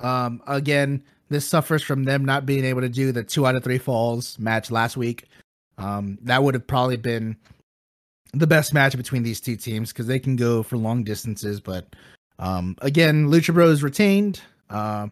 [0.00, 3.64] Um, again, this suffers from them not being able to do the two out of
[3.64, 5.28] three falls match last week.
[5.78, 7.36] Um, that would have probably been
[8.34, 11.60] the best match between these two teams because they can go for long distances.
[11.60, 11.94] But
[12.38, 14.40] um, again, Lucha Bros retained.
[14.70, 15.08] Uh,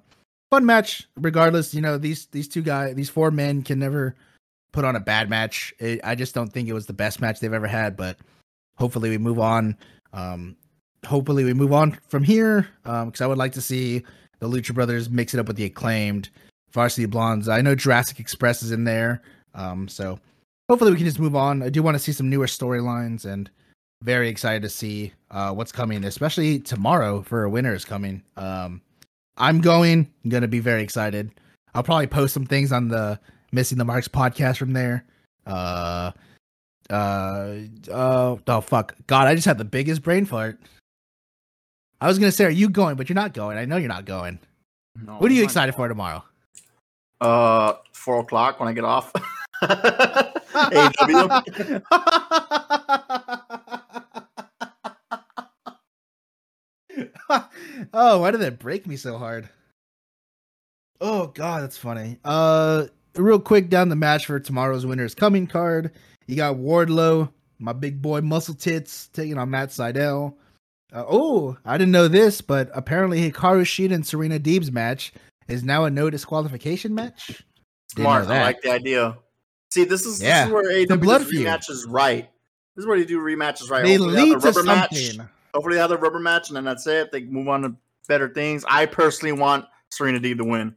[0.51, 1.75] fun match, regardless.
[1.75, 4.15] You know these these two guys, these four men can never
[4.73, 5.75] put on a bad match.
[5.79, 7.97] It, I just don't think it was the best match they've ever had.
[7.97, 8.19] But
[8.77, 9.77] hopefully we move on.
[10.13, 10.57] Um,
[11.07, 14.03] hopefully we move on from here because I would like to see
[14.39, 16.31] the Lucha Brothers mix it up with the acclaimed
[16.73, 17.49] Varsity Blondes.
[17.49, 19.23] I know Jurassic Express is in there,
[19.55, 20.19] um, so
[20.69, 21.63] hopefully we can just move on.
[21.63, 23.51] I do want to see some newer storylines and
[24.03, 28.23] very excited to see uh, what's coming, especially tomorrow for a winner is coming.
[28.37, 28.81] Um,
[29.37, 30.11] I'm going.
[30.25, 31.31] I'm gonna be very excited.
[31.75, 33.19] I'll probably post some things on the
[33.53, 35.05] Missing the Marks podcast from there.
[35.47, 36.13] Uh,
[36.91, 37.57] uh,
[37.91, 39.27] uh, oh fuck, God!
[39.27, 40.61] I just had the biggest brain fart.
[42.01, 42.97] I was gonna say, are you going?
[42.97, 43.59] But you're not going.
[43.59, 44.39] I know you're not going.
[45.05, 46.25] No, What are you excited for tomorrow?
[47.21, 49.13] Uh, four o'clock when I get off.
[49.63, 51.83] AEW.
[57.95, 59.49] Oh, why did that break me so hard?
[61.01, 62.19] Oh god, that's funny.
[62.25, 65.93] Uh real quick down the match for tomorrow's winners coming card.
[66.27, 70.35] You got Wardlow, my big boy muscle tits, taking on Matt Sydal.
[70.93, 75.13] Uh, oh, I didn't know this, but apparently Hikaru Shida and Serena Deeb's match
[75.49, 77.43] is now a no disqualification match.
[77.95, 78.27] Smart.
[78.29, 79.17] I like the idea.
[79.73, 81.47] See, this is, Yeah, this is where AEW blood does feud.
[81.47, 82.29] rematches right.
[82.75, 83.85] This is where you do rematches right.
[83.85, 85.19] They Hopefully lead the to rubber match.
[85.55, 87.11] Hopefully they have the rubber match, and then that's it.
[87.13, 87.75] They move on to
[88.09, 88.65] better things.
[88.69, 90.75] I personally want Serena Deeb to win.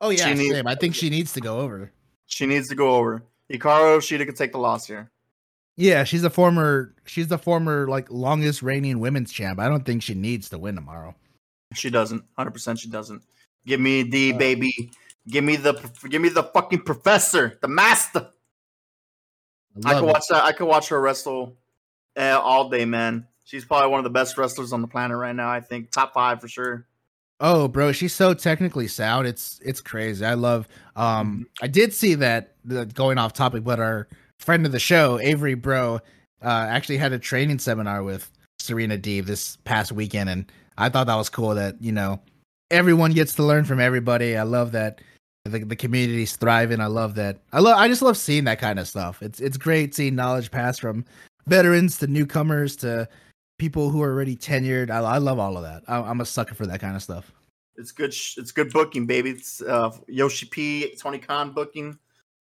[0.00, 0.66] Oh yeah, She same.
[0.66, 1.92] I think she needs to go over.
[2.26, 3.24] She needs to go over.
[3.50, 5.10] Hikaru Shida could take the loss here.
[5.76, 6.94] Yeah, she's a former.
[7.04, 9.58] She's the former like longest reigning women's champ.
[9.58, 11.14] I don't think she needs to win tomorrow.
[11.74, 12.24] She doesn't.
[12.36, 13.22] Hundred percent, she doesn't.
[13.66, 14.38] Give me the Uh.
[14.38, 14.90] baby.
[15.28, 15.74] Give me the.
[16.08, 18.30] Give me the fucking professor, the master.
[19.84, 20.44] I love could watch that.
[20.44, 21.56] I could watch her wrestle
[22.16, 23.26] uh, all day, man.
[23.44, 25.50] She's probably one of the best wrestlers on the planet right now.
[25.50, 26.86] I think top five for sure.
[27.40, 29.26] Oh, bro, she's so technically sound.
[29.26, 30.24] It's it's crazy.
[30.24, 30.68] I love.
[30.96, 31.64] Um, Mm-hmm.
[31.64, 32.54] I did see that.
[32.64, 34.08] The, going off topic, but our
[34.40, 36.00] friend of the show, Avery Bro,
[36.42, 41.06] uh, actually had a training seminar with Serena Deeb this past weekend, and I thought
[41.08, 41.54] that was cool.
[41.54, 42.20] That you know,
[42.70, 44.36] everyone gets to learn from everybody.
[44.38, 45.02] I love that
[45.44, 46.80] the the community's thriving.
[46.80, 47.40] I love that.
[47.52, 47.76] I love.
[47.76, 49.22] I just love seeing that kind of stuff.
[49.22, 51.04] It's it's great seeing knowledge pass from
[51.46, 53.06] veterans to newcomers to
[53.58, 54.90] people who are already tenured.
[54.90, 55.82] I, I love all of that.
[55.88, 57.30] I, I'm a sucker for that kind of stuff.
[57.76, 58.12] It's good.
[58.14, 59.30] sh- It's good booking, baby.
[59.30, 61.98] It's uh, Yoshi P, Tony Khan booking.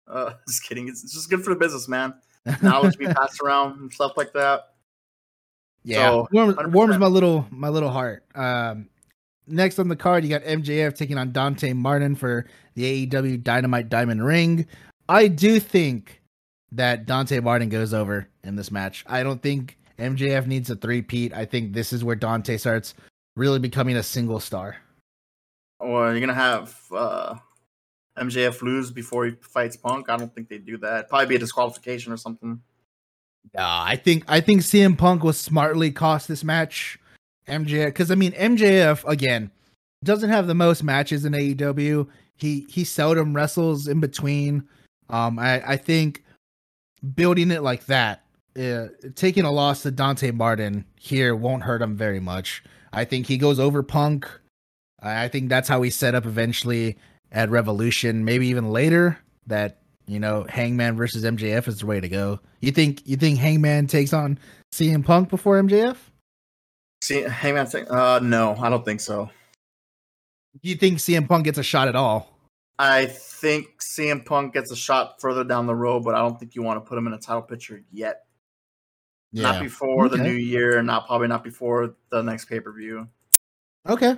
[0.08, 0.88] Uh, just kidding.
[0.88, 2.14] It's, it's just good for the business, man.
[2.62, 4.70] Knowledge be passed around and stuff like that.
[5.84, 8.24] Yeah, So, warms, warms my little my little heart.
[8.36, 8.88] Um,
[9.48, 12.46] next on the card, you got MJF taking on Dante Martin for
[12.76, 14.66] the AEW Dynamite Diamond Ring.
[15.10, 16.22] I do think
[16.72, 19.04] that Dante Martin goes over in this match.
[19.08, 21.34] I don't think MJF needs a three-peat.
[21.34, 22.94] I think this is where Dante starts
[23.36, 24.78] really becoming a single star.
[25.80, 27.36] Or you're gonna have uh,
[28.18, 30.10] MJF lose before he fights Punk.
[30.10, 31.10] I don't think they do that.
[31.10, 32.62] Probably be a disqualification or something.
[33.58, 37.00] Uh, I think I think CM Punk was smartly cost this match.
[37.48, 39.52] MJF because I mean MJF again
[40.04, 42.08] doesn't have the most matches in AEW.
[42.36, 44.68] He he seldom wrestles in between.
[45.10, 46.24] Um, I I think
[47.16, 48.24] building it like that,
[48.60, 52.64] uh, taking a loss to Dante Martin here won't hurt him very much.
[52.94, 54.30] I think he goes over Punk.
[55.02, 56.98] I think that's how he set up eventually
[57.32, 59.18] at Revolution, maybe even later.
[59.48, 62.40] That you know, Hangman versus MJF is the way to go.
[62.60, 64.38] You think you think Hangman takes on
[64.74, 65.98] CM Punk before MJF?
[67.02, 69.30] See, Hangman uh, no, I don't think so.
[70.62, 72.28] Do you think CM Punk gets a shot at all?
[72.78, 76.56] I think CM Punk gets a shot further down the road, but I don't think
[76.56, 78.26] you want to put him in a title picture yet.
[79.34, 83.08] Not before the new year, not probably not before the next pay per view.
[83.88, 84.16] Okay.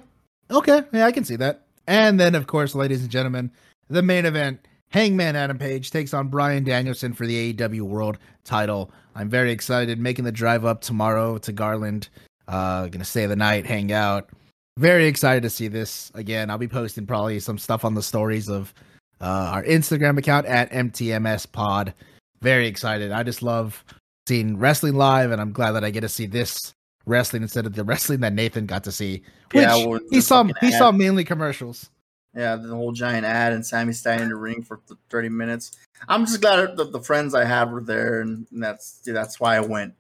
[0.49, 0.81] Okay.
[0.91, 1.67] Yeah, I can see that.
[1.87, 3.51] And then, of course, ladies and gentlemen,
[3.89, 8.91] the main event Hangman Adam Page takes on Bryan Danielson for the AEW World title.
[9.15, 12.09] I'm very excited making the drive up tomorrow to Garland.
[12.47, 14.29] Uh, gonna stay the night, hang out.
[14.77, 16.49] Very excited to see this again.
[16.49, 18.73] I'll be posting probably some stuff on the stories of
[19.21, 21.93] uh, our Instagram account at MTMS Pod.
[22.41, 23.11] Very excited.
[23.11, 23.83] I just love
[24.27, 26.73] seeing wrestling live, and I'm glad that I get to see this
[27.05, 29.23] wrestling instead of the wrestling that Nathan got to see.
[29.51, 30.73] Which Yeah, well, he saw he ad.
[30.73, 31.89] saw mainly commercials.
[32.35, 35.77] Yeah, the whole giant ad and Sammy standing in the ring for 30 minutes.
[36.07, 39.59] I'm just glad that the friends I have were there, and that's that's why I
[39.59, 39.93] went.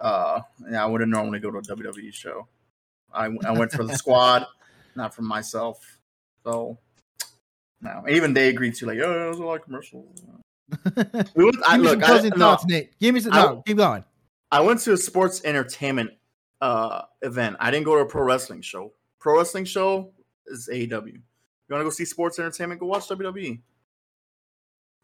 [0.00, 0.40] Uh,
[0.70, 2.48] yeah, I wouldn't normally go to a WWE show.
[3.12, 4.46] I, I went for the squad,
[4.94, 5.98] not for myself.
[6.44, 6.78] So,
[7.80, 10.22] no, even they agreed to like, oh, it was a lot of commercials.
[11.34, 12.98] We went- I, me look, some I, closing no, thoughts, Nate.
[12.98, 13.32] Give me some.
[13.32, 14.04] I- No, keep going.
[14.50, 16.10] I went to a sports entertainment
[16.60, 17.56] uh event.
[17.60, 18.92] I didn't go to a pro wrestling show.
[19.20, 20.12] Pro wrestling show
[20.46, 20.88] is AEW.
[20.88, 22.80] You want to go see sports entertainment?
[22.80, 23.60] Go watch WWE.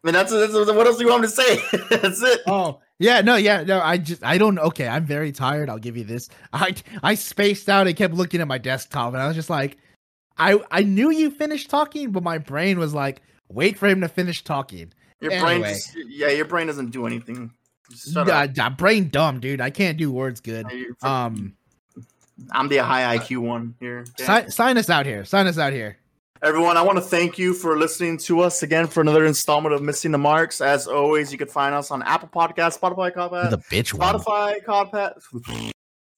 [0.03, 1.55] I mean, that's, that's what else do you want me to say?
[1.89, 2.41] that's it.
[2.47, 3.81] Oh yeah, no, yeah, no.
[3.81, 4.57] I just I don't.
[4.59, 5.69] Okay, I'm very tired.
[5.69, 6.29] I'll give you this.
[6.53, 9.77] I I spaced out and kept looking at my desktop, and I was just like,
[10.37, 14.07] I I knew you finished talking, but my brain was like, wait for him to
[14.07, 14.93] finish talking.
[15.21, 17.51] Your brain, just, yeah, your brain doesn't do anything.
[17.95, 18.77] Shut up.
[18.77, 19.61] brain dumb, dude.
[19.61, 20.65] I can't do words good.
[21.01, 21.55] Um,
[22.51, 24.05] I'm the high IQ one here.
[24.19, 24.25] okay?
[24.25, 25.23] sign, sign us out here.
[25.25, 25.97] Sign us out here.
[26.41, 29.81] Everyone, I want to thank you for listening to us again for another installment of
[29.81, 30.61] Missing the Marks.
[30.61, 33.93] As always, you can find us on Apple Podcasts, Spotify, Podcast, the bitch.
[33.95, 34.59] Spotify,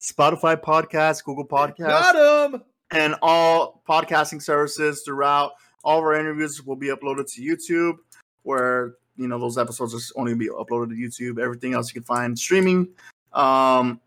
[0.02, 2.62] Spotify Podcast, Google Podcast, Got him.
[2.90, 5.52] and all podcasting services throughout.
[5.84, 7.94] All of our interviews will be uploaded to YouTube,
[8.42, 11.38] where you know those episodes are only be uploaded to YouTube.
[11.40, 12.88] Everything else you can find streaming.
[13.32, 14.00] Um,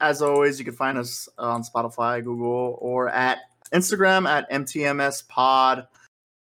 [0.00, 3.38] as always, you can find us on Spotify, Google, or at
[3.72, 5.86] Instagram at MTMS Pod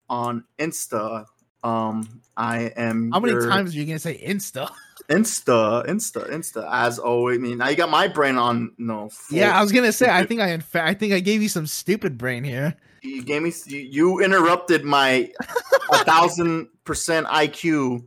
[0.09, 1.25] on Insta.
[1.63, 3.11] Um, I am.
[3.11, 4.69] How many your- times are you gonna say Insta?
[5.09, 6.67] Insta, Insta, Insta.
[6.71, 8.71] As always, I mean, now you got my brain on.
[8.77, 10.09] No, Yeah, I was gonna say.
[10.09, 12.75] I think I in fact I think I gave you some stupid brain here.
[13.01, 13.51] you gave me.
[13.65, 15.31] You, you interrupted my
[15.91, 18.05] a thousand percent IQ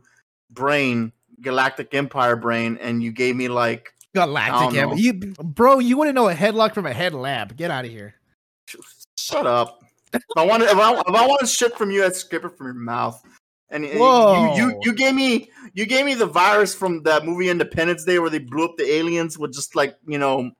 [0.51, 4.77] brain, Galactic Empire brain, and you gave me like Galactic.
[4.79, 4.97] Empire.
[4.97, 7.57] You, bro, you wouldn't know a headlock from a headlamp.
[7.57, 8.13] Get out of here.
[9.17, 9.79] shut up.
[10.13, 12.67] If I wanted, if I, if I wanted shit from you, I'd skip it from
[12.67, 13.21] your mouth.
[13.71, 14.55] And and Whoa.
[14.55, 18.19] you, you you gave me you gave me the virus from that movie Independence Day
[18.19, 20.51] where they blew up the aliens with just like you know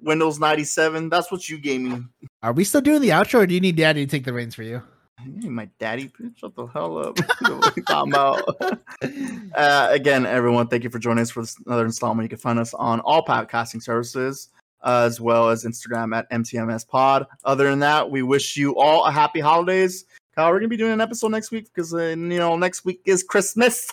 [0.00, 1.08] Windows ninety seven.
[1.08, 2.02] That's what you gave me.
[2.42, 4.54] Are we still doing the outro, or do you need Daddy to take the reins
[4.54, 4.82] for you?
[5.20, 6.12] Ain't my daddy.
[6.36, 7.18] Shut the hell up.
[7.40, 8.42] what talking about?
[9.54, 12.24] uh, again, everyone, thank you for joining us for this another installment.
[12.24, 14.50] You can find us on all podcasting services,
[14.82, 17.26] uh, as well as Instagram at MTMS Pod.
[17.44, 20.04] Other than that, we wish you all a happy holidays.
[20.36, 23.00] Kyle, we're gonna be doing an episode next week because uh, you know next week
[23.04, 23.90] is Christmas.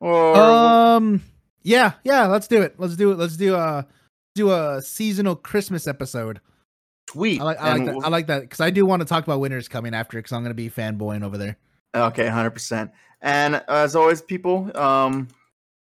[0.00, 1.22] Or Um,
[1.62, 2.26] yeah, yeah.
[2.26, 2.74] Let's do it.
[2.78, 3.18] Let's do it.
[3.18, 3.86] Let's do a
[4.34, 6.40] do a seasonal Christmas episode.
[7.06, 7.40] tweet.
[7.40, 7.94] I like I like that.
[7.94, 10.30] we'll- I like that because I do want to talk about winners coming after because
[10.32, 11.56] I'm gonna be fanboying over there.
[11.96, 12.90] Okay, hundred percent.
[13.22, 15.26] And as always, people, um,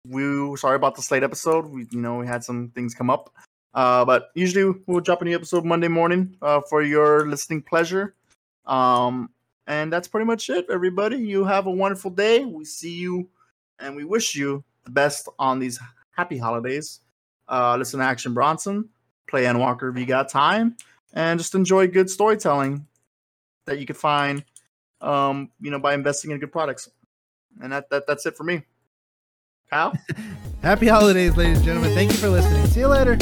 [0.08, 1.66] we sorry about the late episode.
[1.66, 3.34] We, you know, we had some things come up,
[3.74, 8.14] uh, but usually we'll drop a new episode Monday morning, uh, for your listening pleasure.
[8.66, 9.32] Um,
[9.68, 11.18] and that's pretty much it, everybody.
[11.18, 12.46] You have a wonderful day.
[12.46, 13.28] We see you,
[13.80, 15.80] and we wish you the best on these
[16.12, 17.00] happy holidays.
[17.48, 18.90] Uh, listen to Action Bronson,
[19.28, 20.76] play Endwalker if you got time,
[21.14, 22.86] and just enjoy good storytelling
[23.66, 24.44] that you could find
[25.02, 26.90] um, you know, by investing in good products.
[27.62, 28.64] And that, that that's it for me.
[29.70, 29.94] Kyle?
[30.62, 31.94] Happy holidays, ladies and gentlemen.
[31.94, 32.66] Thank you for listening.
[32.68, 33.18] See you later.